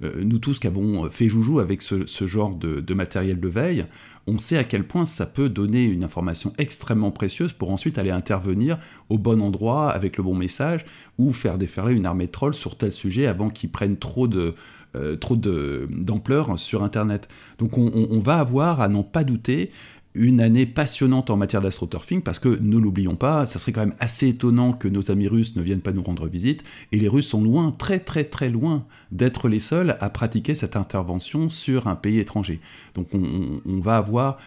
euh, 0.03 0.13
nous 0.23 0.39
tous 0.39 0.59
qui 0.59 0.67
avons 0.67 1.09
fait 1.11 1.29
joujou 1.29 1.61
avec 1.61 1.81
ce, 1.81 2.27
genre 2.27 2.55
de, 2.57 2.95
matériel 2.95 3.39
de 3.39 3.49
veille, 3.49 3.87
on 4.29 4.39
sait 4.39 4.59
à 4.59 4.65
quel 4.65 4.87
point 4.87 5.07
ça 5.07 5.27
peut 5.27 5.49
donner 5.49 5.85
une 5.85 6.05
information 6.05 6.53
extrêmement 6.59 7.11
précieuse 7.11 7.53
pour 7.53 7.71
ensuite 7.71 7.99
aller 7.99 8.11
intervenir 8.11 8.79
au 9.09 9.19
bon 9.19 9.41
endroit 9.41 9.91
avec 9.91 10.19
le 10.19 10.23
bon 10.23 10.35
message 10.35 10.85
ou 11.17 11.33
faire 11.33 11.59
déferler 11.59 11.95
une 11.95 12.07
armée 12.07 12.27
de 12.27 12.33
trolls 12.33 12.55
sur 12.55 12.77
tel 12.77 12.93
sujet 12.93 13.27
avant 13.27 13.49
qu'ils 13.49 13.71
prennent 13.71 13.97
trop 13.97 14.29
de, 14.29 14.55
euh, 14.97 15.17
trop 15.17 15.37
d'ampleur 15.37 16.59
sur 16.59 16.83
Internet. 16.83 17.29
Donc 17.59 17.79
on, 17.79 17.91
on, 18.11 18.21
va 18.21 18.39
avoir, 18.39 18.81
à 18.81 18.89
n'en 18.89 19.03
pas 19.03 19.25
douter, 19.25 19.71
une 20.15 20.41
année 20.41 20.67
passionnante 20.67 21.31
en 21.31 21.37
matière 21.37 21.61
d'astroturfing 21.61 22.23
parce 22.23 22.39
que, 22.39 22.49
ne 22.61 22.79
l'oublions 22.79 23.17
pas, 23.17 23.47
ça 23.47 23.59
serait 23.59 23.73
quand 23.73 23.81
même 23.81 23.95
assez 24.01 24.29
étonnant 24.29 24.73
que 24.73 24.89
nos 24.89 25.11
amis 25.11 25.29
russes 25.29 25.57
ne 25.57 25.63
viennent 25.63 25.81
pas 25.81 25.93
nous 25.93 26.03
rendre 26.03 26.27
visite 26.27 26.65
et 26.93 26.99
les 26.99 27.09
Russes 27.09 27.29
sont 27.29 27.43
loin, 27.43 27.75
très 27.77 28.01
très 28.01 28.25
très 28.25 28.51
loin 28.51 28.85
d'être 29.13 29.49
les 29.49 29.61
seuls 29.61 29.97
à 30.01 30.11
pratiquer 30.11 30.55
cette 30.55 30.77
intervention 30.77 31.51
sur 31.51 31.87
un 31.87 31.97
pays 31.97 32.19
étranger. 32.19 32.61
Donc 32.95 33.09
on 33.15 33.81
va 33.81 33.97
avoir 33.97 34.39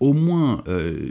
au 0.00 0.14
moins 0.14 0.64
euh, 0.66 1.10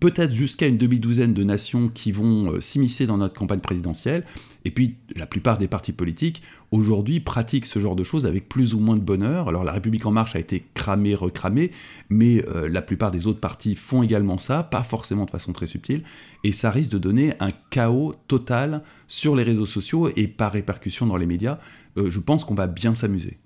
peut-être 0.00 0.32
jusqu'à 0.32 0.66
une 0.66 0.76
demi-douzaine 0.76 1.32
de 1.32 1.44
nations 1.44 1.88
qui 1.88 2.10
vont 2.10 2.52
euh, 2.52 2.60
s'immiscer 2.60 3.06
dans 3.06 3.16
notre 3.16 3.34
campagne 3.34 3.60
présidentielle. 3.60 4.24
Et 4.64 4.72
puis 4.72 4.96
la 5.14 5.26
plupart 5.26 5.58
des 5.58 5.68
partis 5.68 5.92
politiques 5.92 6.42
aujourd'hui 6.72 7.20
pratiquent 7.20 7.66
ce 7.66 7.78
genre 7.78 7.94
de 7.94 8.02
choses 8.02 8.26
avec 8.26 8.48
plus 8.48 8.74
ou 8.74 8.80
moins 8.80 8.96
de 8.96 9.00
bonheur. 9.00 9.48
Alors 9.48 9.62
la 9.62 9.72
République 9.72 10.06
en 10.06 10.10
marche 10.10 10.34
a 10.34 10.40
été 10.40 10.64
cramée, 10.74 11.14
recramée, 11.14 11.70
mais 12.08 12.44
euh, 12.48 12.68
la 12.68 12.82
plupart 12.82 13.12
des 13.12 13.28
autres 13.28 13.40
partis 13.40 13.76
font 13.76 14.02
également 14.02 14.38
ça, 14.38 14.64
pas 14.64 14.82
forcément 14.82 15.24
de 15.24 15.30
façon 15.30 15.52
très 15.52 15.68
subtile, 15.68 16.02
et 16.42 16.50
ça 16.50 16.70
risque 16.70 16.90
de 16.90 16.98
donner 16.98 17.34
un 17.38 17.52
chaos 17.70 18.16
total 18.26 18.82
sur 19.06 19.36
les 19.36 19.44
réseaux 19.44 19.66
sociaux 19.66 20.10
et 20.16 20.26
par 20.26 20.52
répercussion 20.52 21.06
dans 21.06 21.16
les 21.16 21.26
médias. 21.26 21.58
je 21.96 22.18
pense 22.18 22.44
qu'on 22.44 22.54
va 22.54 22.66
bien 22.66 22.94
s'amuser. 22.96 23.38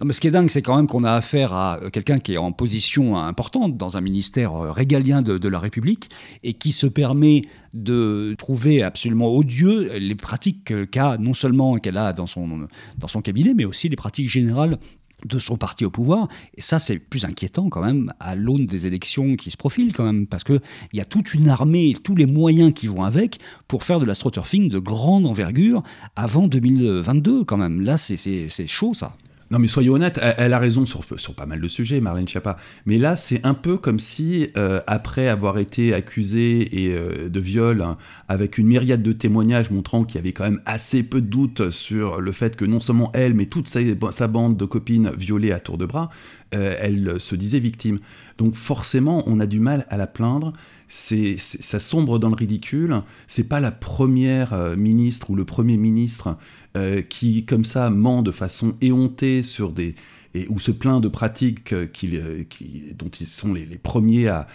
Non, 0.00 0.06
mais 0.06 0.12
ce 0.12 0.20
qui 0.20 0.28
est 0.28 0.30
dingue, 0.30 0.48
c'est 0.48 0.62
quand 0.62 0.76
même 0.76 0.86
qu'on 0.86 1.04
a 1.04 1.12
affaire 1.12 1.52
à 1.52 1.78
euh, 1.82 1.90
quelqu'un 1.90 2.18
qui 2.18 2.34
est 2.34 2.38
en 2.38 2.52
position 2.52 3.16
importante 3.16 3.76
dans 3.76 3.96
un 3.96 4.00
ministère 4.00 4.54
euh, 4.54 4.72
régalien 4.72 5.22
de, 5.22 5.48
la 5.48 5.58
République 5.58 6.10
et 6.42 6.54
qui 6.54 6.72
se 6.72 6.86
permet 6.86 7.42
de 7.74 8.34
trouver 8.38 8.82
absolument 8.82 9.28
odieux 9.28 9.92
les 9.98 10.14
pratiques 10.14 10.72
qu'a 10.90 11.18
non 11.18 11.34
seulement 11.34 11.76
qu'elle 11.76 11.98
a 11.98 12.12
dans 12.12 12.26
son, 12.26 12.66
dans 12.96 13.08
son 13.08 13.20
cabinet, 13.20 13.52
mais 13.54 13.64
aussi 13.64 13.88
les 13.88 13.96
pratiques 13.96 14.28
générales 14.28 14.78
de 15.24 15.38
son 15.38 15.56
parti 15.56 15.84
au 15.84 15.90
pouvoir. 15.90 16.28
Et 16.56 16.60
ça, 16.60 16.78
c'est 16.78 16.98
plus 16.98 17.24
inquiétant 17.24 17.68
quand 17.68 17.82
même 17.82 18.12
à 18.20 18.34
l'aune 18.34 18.66
des 18.66 18.86
élections 18.86 19.36
qui 19.36 19.50
se 19.50 19.56
profilent 19.56 19.92
quand 19.92 20.04
même, 20.04 20.26
parce 20.26 20.44
qu'il 20.44 20.60
y 20.92 21.00
a 21.00 21.04
toute 21.04 21.34
une 21.34 21.48
armée 21.48 21.90
et 21.90 21.94
tous 21.94 22.14
les 22.14 22.26
moyens 22.26 22.72
qui 22.74 22.86
vont 22.86 23.04
avec 23.04 23.38
pour 23.68 23.82
faire 23.82 24.00
de 24.00 24.04
l'astroturfing 24.04 24.68
de 24.68 24.78
grande 24.78 25.26
envergure 25.26 25.82
avant 26.16 26.46
2022 26.46 27.44
quand 27.44 27.56
même. 27.56 27.80
Là, 27.80 27.96
c'est 27.96 28.66
chaud 28.66 28.94
ça. 28.94 29.16
Non, 29.54 29.60
mais 29.60 29.68
soyons 29.68 29.92
honnêtes, 29.92 30.18
elle, 30.20 30.52
a 30.52 30.58
raison 30.58 30.84
sur, 30.84 31.04
sur, 31.16 31.32
pas 31.32 31.46
mal 31.46 31.60
de 31.60 31.68
sujets, 31.68 32.00
Marlène 32.00 32.26
Schiappa. 32.26 32.56
Mais 32.86 32.98
là, 32.98 33.14
c'est 33.14 33.46
un 33.46 33.54
peu 33.54 33.76
comme 33.76 34.00
si, 34.00 34.48
euh, 34.56 34.80
après 34.88 35.28
avoir 35.28 35.58
été 35.58 35.94
accusée 35.94 36.68
euh, 36.74 37.28
de 37.28 37.38
viol, 37.40 37.80
hein, 37.80 37.96
avec 38.26 38.58
une 38.58 38.66
myriade 38.66 39.00
de 39.00 39.12
témoignages 39.12 39.70
montrant 39.70 40.02
qu'il 40.02 40.16
y 40.16 40.18
avait 40.18 40.32
quand 40.32 40.42
même 40.42 40.60
assez 40.66 41.04
peu 41.04 41.20
de 41.20 41.28
doutes 41.28 41.70
sur 41.70 42.20
le 42.20 42.32
fait 42.32 42.56
que 42.56 42.64
non 42.64 42.80
seulement 42.80 43.12
elle, 43.14 43.34
mais 43.34 43.46
toute 43.46 43.68
sa, 43.68 43.78
sa 44.10 44.26
bande 44.26 44.56
de 44.56 44.64
copines 44.64 45.12
violées 45.16 45.52
à 45.52 45.60
tour 45.60 45.78
de 45.78 45.86
bras, 45.86 46.10
euh, 46.56 46.76
elle 46.80 47.20
se 47.20 47.36
disait 47.36 47.60
victime. 47.60 48.00
Donc 48.38 48.54
forcément, 48.54 49.22
on 49.26 49.40
a 49.40 49.46
du 49.46 49.60
mal 49.60 49.86
à 49.90 49.96
la 49.96 50.06
plaindre. 50.06 50.52
C'est, 50.88 51.36
ça 51.38 51.78
sombre 51.78 52.18
dans 52.18 52.28
le 52.28 52.34
ridicule. 52.34 53.02
C'est 53.26 53.48
pas 53.48 53.60
la 53.60 53.70
première 53.70 54.76
ministre 54.76 55.30
ou 55.30 55.34
le 55.34 55.44
premier 55.44 55.76
ministre 55.76 56.36
euh, 56.76 57.02
qui, 57.02 57.44
comme 57.44 57.64
ça, 57.64 57.88
ment 57.88 58.22
de 58.22 58.32
façon 58.32 58.74
éhontée 58.80 59.44
sur 59.44 59.70
des, 59.70 59.94
et, 60.34 60.48
ou 60.48 60.58
se 60.58 60.72
plaint 60.72 61.00
de 61.00 61.06
pratiques 61.06 61.72
euh, 61.72 61.86
euh, 62.02 62.42
dont 62.98 63.10
ils 63.10 63.28
sont 63.28 63.54
les, 63.54 63.64
premiers 63.78 64.26
à, 64.26 64.48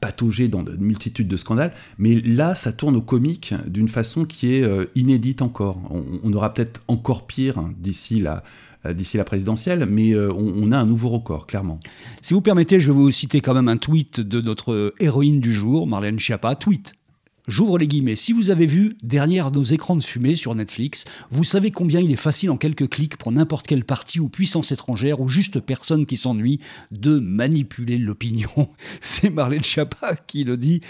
patauger 0.00 0.48
dans 0.48 0.62
de 0.62 0.74
multitudes 0.74 1.28
de 1.28 1.36
scandales. 1.36 1.74
Mais 1.98 2.14
là, 2.14 2.54
ça 2.54 2.72
tourne 2.72 2.96
au 2.96 3.02
comique 3.02 3.54
d'une 3.66 3.88
façon 3.88 4.24
qui 4.24 4.54
est 4.54 4.66
inédite 4.96 5.42
encore. 5.42 5.80
On, 6.24 6.32
aura 6.32 6.52
peut-être 6.54 6.80
encore 6.88 7.26
pire 7.26 7.58
hein, 7.58 7.72
d'ici 7.78 8.20
la, 8.20 8.42
d'ici 8.90 9.16
la 9.16 9.24
présidentielle, 9.24 9.86
mais 9.86 10.16
on, 10.16 10.54
on, 10.62 10.72
a 10.72 10.78
un 10.78 10.86
nouveau 10.86 11.08
record, 11.08 11.46
clairement. 11.46 11.78
Si 12.20 12.34
vous 12.34 12.40
permettez, 12.40 12.80
je 12.80 12.90
vais 12.90 12.98
vous 12.98 13.10
citer 13.10 13.40
quand 13.40 13.54
même 13.54 13.68
un 13.68 13.76
tweet 13.76 14.20
de 14.20 14.40
notre 14.40 14.94
héroïne 14.98 15.40
du 15.40 15.52
jour, 15.52 15.86
Marlène 15.86 16.18
Schiappa. 16.18 16.56
Tweet 16.56 16.94
J'ouvre 17.48 17.76
les 17.76 17.88
guillemets. 17.88 18.14
Si 18.14 18.32
vous 18.32 18.50
avez 18.50 18.66
vu 18.66 18.96
Derrière 19.02 19.50
nos 19.50 19.64
écrans 19.64 19.96
de 19.96 20.02
fumée 20.02 20.36
sur 20.36 20.54
Netflix, 20.54 21.04
vous 21.30 21.42
savez 21.42 21.72
combien 21.72 21.98
il 21.98 22.12
est 22.12 22.16
facile 22.16 22.50
en 22.52 22.56
quelques 22.56 22.88
clics 22.88 23.16
pour 23.16 23.32
n'importe 23.32 23.66
quel 23.66 23.84
parti 23.84 24.20
ou 24.20 24.28
puissance 24.28 24.70
étrangère 24.70 25.20
ou 25.20 25.28
juste 25.28 25.58
personne 25.58 26.06
qui 26.06 26.16
s'ennuie 26.16 26.60
de 26.92 27.18
manipuler 27.18 27.98
l'opinion. 27.98 28.68
C'est 29.00 29.28
Marlène 29.28 29.64
Schiappa 29.64 30.14
qui 30.28 30.44
le 30.44 30.56
dit. 30.56 30.82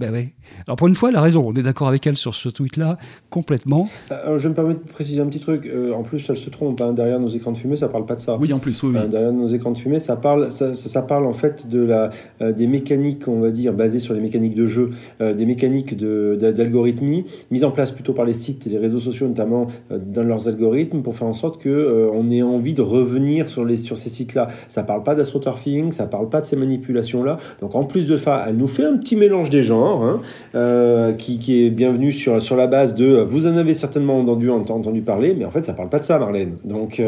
Ben 0.00 0.10
ouais. 0.10 0.32
Alors 0.66 0.76
pour 0.76 0.88
une 0.88 0.94
fois, 0.94 1.10
elle 1.10 1.16
a 1.16 1.20
raison. 1.20 1.44
On 1.46 1.52
est 1.52 1.62
d'accord 1.62 1.88
avec 1.88 2.06
elle 2.06 2.16
sur 2.16 2.34
ce 2.34 2.48
tweet-là, 2.48 2.96
complètement. 3.28 3.86
Euh, 4.10 4.38
je 4.38 4.48
me 4.48 4.54
permets 4.54 4.74
de 4.74 4.78
préciser 4.78 5.20
un 5.20 5.26
petit 5.26 5.40
truc. 5.40 5.66
Euh, 5.66 5.92
en 5.92 6.02
plus, 6.02 6.24
elle 6.30 6.38
se 6.38 6.48
trompe. 6.48 6.80
Hein. 6.80 6.94
Derrière 6.94 7.20
nos 7.20 7.28
écrans 7.28 7.52
de 7.52 7.58
fumée, 7.58 7.76
ça 7.76 7.88
parle 7.88 8.06
pas 8.06 8.16
de 8.16 8.22
ça. 8.22 8.38
Oui, 8.38 8.50
en 8.54 8.58
plus, 8.58 8.82
oui. 8.82 8.96
Euh, 8.96 9.06
derrière 9.06 9.32
nos 9.32 9.46
écrans 9.46 9.72
de 9.72 9.78
fumée, 9.78 9.98
ça 9.98 10.16
parle, 10.16 10.50
ça, 10.50 10.74
ça, 10.74 11.02
parle 11.02 11.26
en 11.26 11.34
fait 11.34 11.68
de 11.68 11.80
la, 11.80 12.10
des 12.40 12.66
mécaniques, 12.66 13.28
on 13.28 13.40
va 13.40 13.50
dire, 13.50 13.74
basées 13.74 13.98
sur 13.98 14.14
les 14.14 14.20
mécaniques 14.20 14.54
de 14.54 14.66
jeu, 14.66 14.90
des 15.20 15.46
mécaniques 15.46 15.97
d'algorithmie 15.98 17.24
mise 17.50 17.64
en 17.64 17.70
place 17.70 17.92
plutôt 17.92 18.12
par 18.12 18.24
les 18.24 18.32
sites 18.32 18.66
et 18.66 18.70
les 18.70 18.78
réseaux 18.78 18.98
sociaux 18.98 19.28
notamment 19.28 19.66
euh, 19.90 19.98
dans 19.98 20.22
leurs 20.22 20.48
algorithmes 20.48 21.02
pour 21.02 21.16
faire 21.16 21.28
en 21.28 21.32
sorte 21.32 21.60
que 21.60 21.68
euh, 21.68 22.10
on 22.12 22.30
ait 22.30 22.42
envie 22.42 22.74
de 22.74 22.82
revenir 22.82 23.48
sur, 23.48 23.64
les, 23.64 23.76
sur 23.76 23.96
ces 23.98 24.08
sites-là. 24.08 24.48
Ça 24.68 24.82
parle 24.82 25.02
pas 25.02 25.14
d'astroturfing, 25.14 25.92
ça 25.92 26.06
parle 26.06 26.28
pas 26.28 26.40
de 26.40 26.46
ces 26.46 26.56
manipulations-là. 26.56 27.38
Donc 27.60 27.74
en 27.74 27.84
plus 27.84 28.06
de 28.06 28.16
ça, 28.16 28.44
elle 28.48 28.56
nous 28.56 28.68
fait 28.68 28.84
un 28.84 28.96
petit 28.96 29.16
mélange 29.16 29.50
des 29.50 29.62
genres 29.62 30.02
hein, 30.02 30.20
euh, 30.54 31.12
qui, 31.12 31.38
qui, 31.38 31.64
est 31.64 31.70
bienvenu 31.70 32.12
sur, 32.12 32.40
sur 32.40 32.56
la 32.56 32.66
base 32.66 32.94
de 32.94 33.24
vous 33.26 33.46
en 33.46 33.56
avez 33.56 33.74
certainement 33.74 34.18
entendu, 34.18 34.50
entendu 34.50 35.02
parler, 35.02 35.34
mais 35.36 35.44
en 35.44 35.50
fait 35.50 35.64
ça 35.64 35.72
parle 35.72 35.88
pas 35.88 35.98
de 35.98 36.04
ça 36.04 36.18
Marlène. 36.18 36.56
Donc 36.64 37.02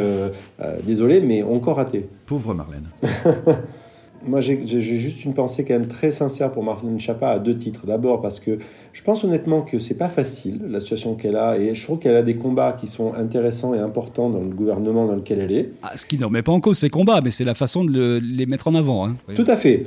désolé, 0.84 1.20
mais 1.20 1.42
encore 1.42 1.76
raté. 1.76 2.06
Pauvre 2.26 2.54
Marlène. 2.54 2.88
moi, 4.26 4.40
j'ai 4.40 4.80
juste 4.80 5.24
une 5.24 5.34
pensée 5.34 5.64
quand 5.64 5.74
même 5.74 5.86
très 5.86 6.10
sincère 6.10 6.52
pour 6.52 6.62
Marlène 6.62 7.00
Schiappa 7.00 7.30
à 7.30 7.38
deux 7.38 7.56
titres. 7.56 7.86
D'abord 7.86 8.20
parce 8.20 8.38
que 8.40 8.58
je 8.92 9.02
pense 9.02 9.24
honnêtement 9.24 9.62
que 9.62 9.78
c'est 9.78 9.94
pas 9.94 10.08
facile 10.08 10.60
la 10.68 10.80
situation 10.80 11.14
qu'elle 11.14 11.36
a 11.36 11.56
et 11.56 11.74
je 11.74 11.82
trouve 11.82 11.98
qu'elle 11.98 12.16
a 12.16 12.22
des 12.22 12.36
combats 12.36 12.72
qui 12.72 12.86
sont 12.86 13.14
intéressants 13.14 13.74
et 13.74 13.78
importants 13.78 14.30
dans 14.30 14.40
le 14.40 14.50
gouvernement 14.50 15.06
dans 15.06 15.16
lequel 15.16 15.40
elle 15.40 15.52
est. 15.52 15.70
Ah, 15.82 15.96
ce 15.96 16.06
qui 16.06 16.18
ne 16.18 16.24
remet 16.24 16.42
pas 16.42 16.52
en 16.52 16.60
cause 16.60 16.78
ces 16.78 16.90
combats, 16.90 17.20
mais 17.22 17.30
c'est 17.30 17.44
la 17.44 17.54
façon 17.54 17.84
de 17.84 18.20
les 18.22 18.46
mettre 18.46 18.68
en 18.68 18.74
avant. 18.74 19.06
Hein. 19.06 19.16
Tout 19.34 19.44
à 19.46 19.56
fait. 19.56 19.86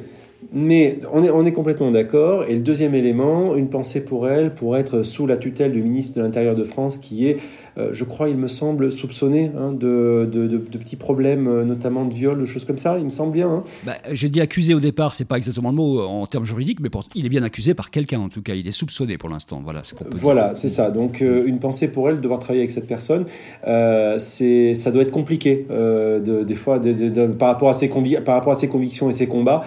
Mais 0.56 1.00
on 1.12 1.24
est, 1.24 1.32
on 1.32 1.46
est 1.46 1.52
complètement 1.52 1.90
d'accord. 1.90 2.44
Et 2.48 2.54
le 2.54 2.62
deuxième 2.62 2.94
élément, 2.94 3.56
une 3.56 3.70
pensée 3.70 4.02
pour 4.02 4.30
elle, 4.30 4.54
pour 4.54 4.78
être 4.78 5.02
sous 5.02 5.26
la 5.26 5.38
tutelle 5.38 5.72
du 5.72 5.82
ministre 5.82 6.16
de 6.16 6.22
l'Intérieur 6.22 6.54
de 6.54 6.64
France, 6.64 7.00
qui 7.00 7.28
est, 7.28 7.38
euh, 7.80 7.90
je 7.92 8.04
crois, 8.04 8.30
il 8.30 8.38
me 8.38 8.48
semble, 8.48 8.92
soupçonné 8.92 9.52
hein, 9.58 9.72
de, 9.72 10.30
de, 10.32 10.46
de, 10.46 10.78
petits 10.78 10.96
problèmes, 10.96 11.48
euh, 11.48 11.64
notamment 11.66 12.06
de 12.06 12.14
viol, 12.14 12.40
de 12.40 12.46
choses 12.46 12.66
comme 12.66 12.78
ça, 12.78 13.00
il 13.00 13.06
me 13.06 13.10
semble 13.10 13.34
bien. 13.34 13.50
Hein. 13.50 13.64
Bah, 13.84 13.94
J'ai 14.12 14.30
dit 14.30 14.42
accusé 14.42 14.76
au 14.76 14.80
départ, 14.80 15.16
c'est 15.16 15.26
pas 15.26 15.38
exactement 15.38 15.70
le 15.70 15.76
mot 15.76 16.02
en 16.02 16.28
termes 16.28 16.46
juridiques, 16.46 16.82
mais 16.82 16.90
il 17.16 17.26
est 17.26 17.30
bien 17.30 17.42
accusé 17.42 17.74
par 17.74 17.90
quelqu'un, 17.90 18.20
en 18.20 18.30
tout 18.30 18.44
cas. 18.44 18.54
Il 18.54 18.68
est 18.68 18.72
soupçonné 18.72 19.18
pour 19.18 19.30
l'instant. 19.30 19.60
Voilà, 19.64 19.82
voilà 20.12 20.54
c'est 20.54 20.70
ça. 20.70 20.92
Donc, 20.92 21.24
euh, 21.24 21.48
une 21.48 21.58
pensée 21.58 21.88
pour 21.88 22.10
elle, 22.10 22.18
de 22.18 22.22
devoir 22.22 22.40
travailler 22.40 22.62
avec 22.62 22.72
cette 22.72 22.88
personne, 22.88 23.26
c'est 24.20 24.76
ça 24.76 24.92
doit 24.92 25.02
être 25.02 25.12
compliqué, 25.12 25.66
des 25.68 26.56
fois, 26.56 26.80
par, 27.40 27.48
rapport 27.48 27.70
à 27.70 27.74
ses 27.74 27.90
par 28.24 28.36
rapport 28.36 28.52
à 28.52 28.56
ses 28.56 28.68
convictions 28.68 29.10
et 29.10 29.14
ses 29.14 29.26
combats. 29.26 29.64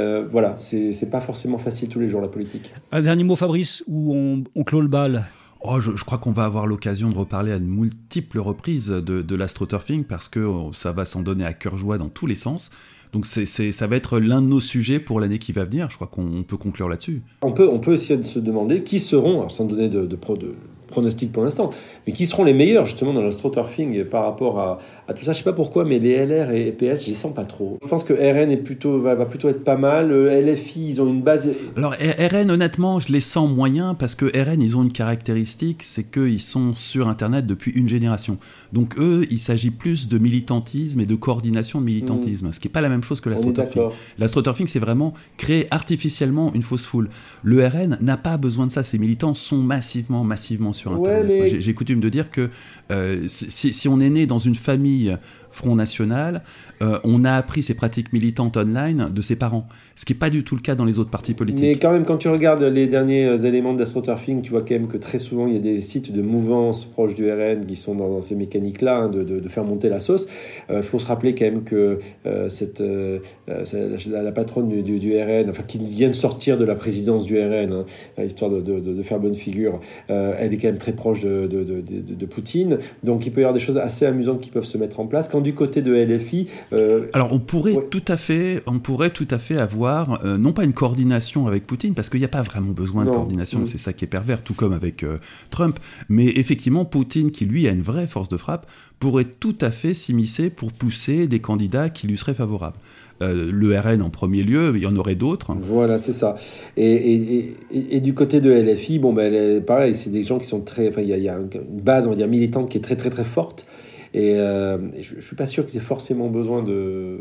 voilà, 0.31 0.55
c'est 0.57 1.09
pas 1.09 1.21
forcément 1.21 1.57
facile 1.57 1.89
tous 1.89 1.99
les 1.99 2.07
jours 2.07 2.21
la 2.21 2.27
politique. 2.27 2.73
Un 2.91 3.01
dernier 3.01 3.23
mot, 3.23 3.35
Fabrice, 3.35 3.83
où 3.87 4.15
on, 4.15 4.43
on 4.55 4.63
clôt 4.63 4.81
le 4.81 4.87
bal? 4.87 5.25
Oh, 5.63 5.79
je, 5.79 5.91
crois 6.03 6.17
qu'on 6.17 6.31
va 6.31 6.45
avoir 6.45 6.65
l'occasion 6.65 7.09
de 7.09 7.15
reparler 7.15 7.51
à 7.51 7.59
de 7.59 7.65
multiples 7.65 8.39
reprises 8.39 8.87
de, 8.87 9.21
de 9.21 9.35
l'astroturfing 9.35 10.05
parce 10.05 10.27
que 10.27 10.39
oh, 10.39 10.71
ça 10.73 10.91
va 10.91 11.05
s'en 11.05 11.21
donner 11.21 11.45
à 11.45 11.53
cœur 11.53 11.77
joie 11.77 11.99
dans 11.99 12.09
tous 12.09 12.25
les 12.25 12.35
sens. 12.35 12.71
Donc 13.13 13.25
c'est, 13.25 13.45
ça 13.45 13.87
va 13.87 13.95
être 13.97 14.19
l'un 14.19 14.41
de 14.41 14.47
nos 14.47 14.61
sujets 14.61 14.99
pour 14.99 15.19
l'année 15.19 15.37
qui 15.37 15.51
va 15.51 15.65
venir. 15.65 15.89
Je 15.89 15.95
crois 15.95 16.07
qu'on 16.07 16.43
peut 16.43 16.57
conclure 16.57 16.87
là-dessus. 16.87 17.21
On 17.41 17.51
peut, 17.51 17.69
on 17.69 17.79
peut 17.79 17.93
aussi 17.93 18.23
se 18.23 18.39
demander 18.39 18.83
qui 18.83 18.99
seront, 18.99 19.47
sans 19.49 19.65
donner 19.65 19.89
de, 19.89 20.05
de, 20.05 20.15
de 20.15 20.55
pronostic 20.91 21.31
pour 21.31 21.43
l'instant, 21.43 21.71
mais 22.05 22.13
qui 22.13 22.25
seront 22.25 22.43
les 22.43 22.53
meilleurs 22.53 22.85
justement 22.85 23.13
dans 23.13 23.21
l'astroturfing 23.21 24.05
par 24.05 24.23
rapport 24.23 24.59
à, 24.59 24.77
à, 25.07 25.13
tout 25.13 25.23
ça. 25.23 25.31
Je 25.33 25.39
sais 25.39 25.43
pas 25.43 25.53
pourquoi, 25.53 25.85
mais 25.85 25.97
les 25.97 26.25
LR 26.25 26.51
et 26.51 26.71
PS, 26.71 27.07
les 27.07 27.13
sens 27.13 27.33
pas 27.33 27.45
trop. 27.45 27.77
Je 27.83 27.87
pense 27.87 28.03
que 28.03 28.13
RN 28.13 28.51
est 28.51 28.57
plutôt, 28.57 28.99
va, 28.99 29.15
va 29.15 29.25
plutôt 29.25 29.49
être 29.49 29.63
pas 29.63 29.77
mal. 29.77 30.11
LFI, 30.11 30.89
ils 30.89 31.01
ont 31.01 31.07
une 31.07 31.21
base. 31.21 31.49
Alors 31.75 31.93
RN, 31.93 32.51
honnêtement, 32.51 32.99
je 32.99 33.11
les 33.11 33.21
sens 33.21 33.49
moyens 33.49 33.95
parce 33.97 34.15
que 34.15 34.25
RN, 34.25 34.61
ils 34.61 34.77
ont 34.77 34.83
une 34.83 34.91
caractéristique, 34.91 35.83
c'est 35.83 36.03
qu'ils 36.03 36.41
sont 36.41 36.73
sur 36.73 37.07
Internet 37.07 37.47
depuis 37.47 37.71
une 37.71 37.89
génération. 37.89 38.37
Donc 38.73 38.99
eux, 38.99 39.25
il 39.29 39.39
s'agit 39.39 39.71
plus 39.71 40.07
de 40.07 40.17
militantisme 40.17 40.99
et 40.99 41.05
de 41.05 41.15
coordination 41.15 41.79
de 41.79 41.85
militantisme, 41.85 42.47
mm. 42.47 42.53
ce 42.53 42.59
qui 42.59 42.67
n'est 42.67 42.73
pas 42.73 42.81
la 42.81 42.89
même 42.89 43.03
chose 43.03 43.21
que 43.21 43.29
l'astroturfing. 43.29 43.83
L'astroturfing, 44.17 44.67
c'est 44.67 44.79
vraiment 44.79 45.13
créer 45.37 45.67
artificiellement 45.71 46.53
une 46.53 46.63
fausse 46.63 46.85
foule. 46.85 47.09
Le 47.43 47.65
RN 47.65 47.97
n'a 48.01 48.17
pas 48.17 48.37
besoin 48.37 48.67
de 48.67 48.71
ça. 48.71 48.83
Ses 48.83 48.97
militants 48.97 49.33
sont 49.33 49.57
massivement, 49.57 50.23
massivement 50.23 50.73
sur 50.81 50.93
Internet. 50.93 51.59
J'ai 51.59 51.73
coutume 51.73 51.99
de 51.99 52.09
dire 52.09 52.29
que 52.29 52.49
euh, 52.91 53.23
si, 53.27 53.87
on 53.87 53.99
est 53.99 54.09
né 54.09 54.25
dans 54.25 54.39
une 54.39 54.55
famille 54.55 55.17
Front 55.51 55.75
National, 55.75 56.41
euh, 56.81 56.97
on 57.03 57.25
a 57.25 57.33
appris 57.33 57.61
ces 57.61 57.73
pratiques 57.73 58.13
militantes 58.13 58.57
online 58.57 59.09
de 59.13 59.21
ses 59.21 59.35
parents, 59.35 59.67
ce 59.95 60.05
qui 60.05 60.13
n'est 60.13 60.19
pas 60.19 60.29
du 60.29 60.43
tout 60.43 60.55
le 60.55 60.61
cas 60.61 60.75
dans 60.75 60.85
les 60.85 60.97
autres 60.97 61.09
partis 61.09 61.33
politiques. 61.33 61.61
Mais 61.61 61.75
quand 61.75 61.91
même, 61.91 62.05
quand 62.05 62.17
tu 62.17 62.29
regardes 62.29 62.63
les 62.63 62.87
derniers 62.87 63.25
euh, 63.25 63.37
éléments 63.37 63.73
d'astroturfing, 63.73 64.41
tu 64.41 64.51
vois 64.51 64.61
quand 64.61 64.73
même 64.73 64.87
que 64.87 64.97
très 64.97 65.17
souvent, 65.17 65.47
il 65.47 65.53
y 65.53 65.57
a 65.57 65.59
des 65.59 65.81
sites 65.81 66.11
de 66.11 66.21
mouvance 66.21 66.85
proches 66.85 67.15
du 67.15 67.29
RN 67.29 67.65
qui 67.65 67.75
sont 67.75 67.95
dans, 67.95 68.21
ces 68.21 68.35
mécaniques-là, 68.35 68.95
hein, 68.95 69.09
de, 69.09 69.41
faire 69.49 69.65
monter 69.65 69.89
la 69.89 69.99
sauce. 69.99 70.27
Il 70.71 70.83
faut 70.83 70.99
se 70.99 71.05
rappeler 71.05 71.35
quand 71.35 71.45
même 71.45 71.63
que 71.63 71.99
la, 72.27 74.31
patronne 74.31 74.81
du, 74.81 75.17
RN, 75.17 75.49
enfin, 75.49 75.63
qui 75.63 75.79
vient 75.79 76.07
de 76.07 76.13
sortir 76.13 76.57
de 76.57 76.63
la 76.63 76.75
présidence 76.75 77.25
du 77.25 77.37
RN, 77.37 77.73
hein, 77.73 77.85
histoire 78.23 78.49
de, 78.49 79.03
faire 79.03 79.19
bonne 79.19 79.33
figure, 79.33 79.79
elle 80.07 80.53
est 80.53 80.57
quand 80.57 80.69
même 80.69 80.77
très 80.77 80.93
proche 80.93 81.19
de, 81.19 82.25
Poutine. 82.25 82.77
Donc, 83.03 83.25
il 83.25 83.31
peut 83.31 83.41
y 83.41 83.43
avoir 83.43 83.53
des 83.53 83.59
choses 83.59 83.77
assez 83.77 84.05
amusantes 84.05 84.41
qui 84.41 84.49
peuvent 84.49 84.63
se 84.63 84.77
mettre 84.77 84.99
en 84.99 85.07
place. 85.07 85.27
Quand 85.27 85.41
du 85.41 85.53
côté 85.53 85.81
de 85.81 85.93
LFI. 85.93 86.47
Euh, 86.73 87.07
Alors 87.13 87.33
on 87.33 87.39
pourrait 87.39 87.77
tout 87.89 88.03
à 88.07 88.17
fait, 88.17 88.63
on 88.65 88.79
pourrait 88.79 89.09
tout 89.09 89.27
à 89.29 89.39
fait 89.39 89.57
avoir 89.57 90.23
euh, 90.25 90.37
non 90.37 90.53
pas 90.53 90.63
une 90.63 90.73
coordination 90.73 91.47
avec 91.47 91.67
Poutine 91.67 91.93
parce 91.93 92.09
qu'il 92.09 92.19
n'y 92.19 92.25
a 92.25 92.29
pas 92.29 92.41
vraiment 92.41 92.71
besoin 92.71 93.05
de 93.05 93.09
coordination, 93.09 93.59
mm. 93.59 93.65
c'est 93.65 93.77
ça 93.77 93.93
qui 93.93 94.05
est 94.05 94.07
pervers, 94.07 94.41
tout 94.43 94.53
comme 94.53 94.73
avec 94.73 95.03
euh, 95.03 95.17
Trump. 95.49 95.79
Mais 96.09 96.25
effectivement, 96.25 96.85
Poutine, 96.85 97.31
qui 97.31 97.45
lui 97.45 97.67
a 97.67 97.71
une 97.71 97.81
vraie 97.81 98.07
force 98.07 98.29
de 98.29 98.37
frappe, 98.37 98.67
pourrait 98.99 99.25
tout 99.25 99.55
à 99.61 99.71
fait 99.71 99.93
s'immiscer 99.93 100.49
pour 100.49 100.71
pousser 100.71 101.27
des 101.27 101.39
candidats 101.39 101.89
qui 101.89 102.07
lui 102.07 102.17
seraient 102.17 102.33
favorables. 102.33 102.77
Le 103.21 103.79
RN 103.79 104.01
en 104.01 104.09
premier 104.09 104.43
lieu, 104.43 104.73
il 104.75 104.81
y 104.81 104.87
en 104.87 104.95
aurait 104.95 105.15
d'autres. 105.15 105.53
Voilà, 105.59 105.97
c'est 105.97 106.13
ça. 106.13 106.35
Et, 106.77 107.53
et, 107.71 107.99
du 107.99 108.13
côté 108.13 108.41
de 108.41 108.51
LFI, 108.51 108.99
bon, 108.99 109.13
ben, 109.13 109.63
pareil, 109.63 109.95
c'est 109.95 110.09
des 110.09 110.23
gens 110.23 110.39
qui 110.39 110.47
sont 110.47 110.61
très. 110.61 110.89
Enfin, 110.89 111.01
il 111.01 111.09
y, 111.09 111.29
a 111.29 111.35
une 111.35 111.81
base, 111.81 112.07
on 112.07 112.11
va 112.11 112.15
dire, 112.15 112.27
militante 112.27 112.69
qui 112.69 112.77
est 112.77 112.81
très, 112.81 112.95
très, 112.95 113.09
très 113.09 113.23
forte. 113.23 113.65
Et, 114.13 114.35
euh, 114.35 114.77
je 114.99 115.15
ne 115.15 115.21
suis 115.21 115.35
pas 115.35 115.45
sûr 115.45 115.65
qu'ils 115.65 115.79
aient 115.79 115.83
forcément 115.83 116.29
besoin 116.29 116.63
de, 116.63 117.19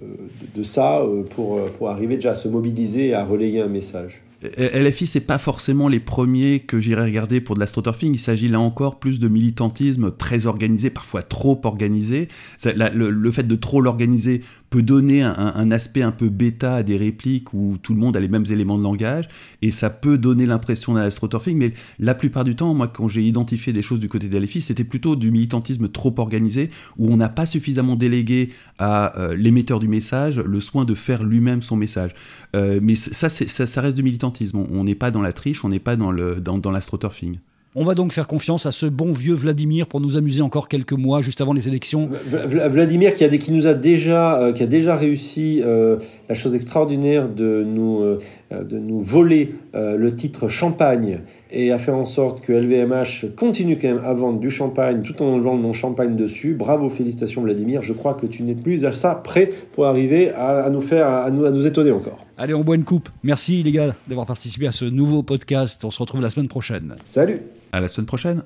de, 0.56 0.62
ça 0.62 1.00
euh, 1.00 1.22
pour, 1.22 1.64
pour 1.78 1.88
arriver 1.88 2.16
déjà 2.16 2.30
à 2.30 2.34
se 2.34 2.48
mobiliser 2.48 3.08
et 3.08 3.14
à 3.14 3.24
relayer 3.24 3.60
un 3.60 3.68
message. 3.68 4.22
LFI, 4.42 5.06
c'est 5.06 5.20
pas 5.20 5.36
forcément 5.36 5.86
les 5.88 6.00
premiers 6.00 6.60
que 6.60 6.80
j'irai 6.80 7.02
regarder 7.02 7.40
pour 7.40 7.56
de 7.56 7.60
l'astroturfing. 7.60 8.14
Il 8.14 8.18
s'agit 8.18 8.48
là 8.48 8.58
encore 8.58 8.98
plus 8.98 9.18
de 9.18 9.28
militantisme 9.28 10.10
très 10.16 10.46
organisé, 10.46 10.88
parfois 10.88 11.22
trop 11.22 11.60
organisé. 11.64 12.28
le, 12.64 13.30
fait 13.30 13.46
de 13.46 13.54
trop 13.54 13.82
l'organiser 13.82 14.42
peut 14.70 14.82
donner 14.82 15.22
un, 15.22 15.70
aspect 15.72 16.02
un 16.02 16.12
peu 16.12 16.28
bêta 16.28 16.76
à 16.76 16.82
des 16.84 16.96
répliques 16.96 17.52
où 17.52 17.76
tout 17.82 17.92
le 17.92 17.98
monde 17.98 18.16
a 18.16 18.20
les 18.20 18.28
mêmes 18.28 18.46
éléments 18.50 18.78
de 18.78 18.84
langage, 18.84 19.26
et 19.62 19.72
ça 19.72 19.90
peut 19.90 20.16
donner 20.16 20.46
l'impression 20.46 20.94
d'un 20.94 21.02
astroturfing, 21.02 21.58
mais 21.58 21.74
la 21.98 22.14
plupart 22.14 22.44
du 22.44 22.54
temps, 22.54 22.72
moi, 22.72 22.86
quand 22.86 23.08
j'ai 23.08 23.22
identifié 23.22 23.72
des 23.72 23.82
choses 23.82 23.98
du 23.98 24.08
côté 24.08 24.28
d'LFI, 24.28 24.60
c'était 24.62 24.84
plutôt 24.84 25.16
du 25.16 25.32
militantisme 25.32 25.88
trop 25.88 26.14
organisé, 26.18 26.70
où 26.98 27.12
on 27.12 27.16
n'a 27.16 27.28
pas 27.28 27.46
suffisamment 27.46 27.96
délégué 27.96 28.50
à 28.78 29.18
euh, 29.18 29.34
l'émetteur 29.34 29.80
du 29.80 29.88
message 29.88 30.38
le 30.38 30.60
soin 30.60 30.84
de 30.84 30.94
faire 30.94 31.24
lui-même 31.24 31.62
son 31.62 31.76
message. 31.76 32.14
Euh, 32.54 32.78
mais 32.80 32.94
ça, 32.94 33.28
ça, 33.28 33.80
reste 33.80 33.96
du 33.96 34.04
militantisme. 34.04 34.29
On 34.54 34.84
n'est 34.84 34.94
pas 34.94 35.10
dans 35.10 35.22
la 35.22 35.32
triche, 35.32 35.64
on 35.64 35.68
n'est 35.68 35.78
pas 35.78 35.96
dans 35.96 36.12
l'astroturfing. 36.12 37.34
Dans, 37.34 37.40
on 37.76 37.84
va 37.84 37.94
donc 37.94 38.12
faire 38.12 38.26
confiance 38.26 38.66
à 38.66 38.72
ce 38.72 38.86
bon 38.86 39.12
vieux 39.12 39.34
Vladimir 39.34 39.86
pour 39.86 40.00
nous 40.00 40.16
amuser 40.16 40.42
encore 40.42 40.68
quelques 40.68 40.92
mois 40.92 41.20
juste 41.20 41.40
avant 41.40 41.52
les 41.52 41.68
élections. 41.68 42.08
Vladimir 42.28 43.14
qui, 43.14 43.22
a, 43.22 43.28
qui 43.28 43.52
nous 43.52 43.68
a 43.68 43.74
déjà, 43.74 44.40
euh, 44.40 44.52
qui 44.52 44.64
a 44.64 44.66
déjà 44.66 44.96
réussi 44.96 45.62
euh, 45.64 45.96
la 46.28 46.34
chose 46.34 46.56
extraordinaire 46.56 47.28
de 47.28 47.64
nous, 47.64 48.00
euh, 48.00 48.18
de 48.50 48.76
nous 48.76 49.00
voler 49.00 49.54
le 49.72 50.14
titre 50.16 50.48
champagne 50.48 51.20
et 51.52 51.72
a 51.72 51.78
fait 51.78 51.90
en 51.90 52.04
sorte 52.04 52.40
que 52.40 52.52
LVMH 52.52 53.34
continue 53.36 53.76
quand 53.76 53.88
même 53.88 54.04
à 54.04 54.12
vendre 54.12 54.38
du 54.38 54.50
champagne 54.50 55.02
tout 55.02 55.20
en 55.22 55.26
enlevant 55.26 55.54
le 55.54 55.62
nom 55.62 55.72
champagne 55.72 56.16
dessus. 56.16 56.54
Bravo, 56.54 56.88
félicitations 56.88 57.42
Vladimir. 57.42 57.82
Je 57.82 57.92
crois 57.92 58.14
que 58.14 58.26
tu 58.26 58.42
n'es 58.42 58.54
plus 58.54 58.84
à 58.84 58.92
ça 58.92 59.14
prêt 59.14 59.50
pour 59.72 59.86
arriver 59.86 60.30
à, 60.30 60.68
nous 60.70 60.80
faire, 60.80 61.08
à 61.08 61.30
nous, 61.30 61.44
à 61.44 61.50
nous 61.50 61.66
étonner 61.66 61.92
encore. 61.92 62.26
Allez, 62.36 62.54
on 62.54 62.62
boit 62.62 62.76
une 62.76 62.84
coupe. 62.84 63.08
Merci 63.22 63.62
les 63.62 63.72
gars 63.72 63.94
d'avoir 64.08 64.26
participé 64.26 64.66
à 64.66 64.72
ce 64.72 64.84
nouveau 64.84 65.22
podcast. 65.22 65.84
On 65.84 65.90
se 65.90 65.98
retrouve 65.98 66.20
la 66.20 66.30
semaine 66.30 66.48
prochaine. 66.48 66.96
Salut 67.04 67.42
à 67.72 67.80
la 67.80 67.88
semaine 67.88 68.06
prochaine. 68.06 68.42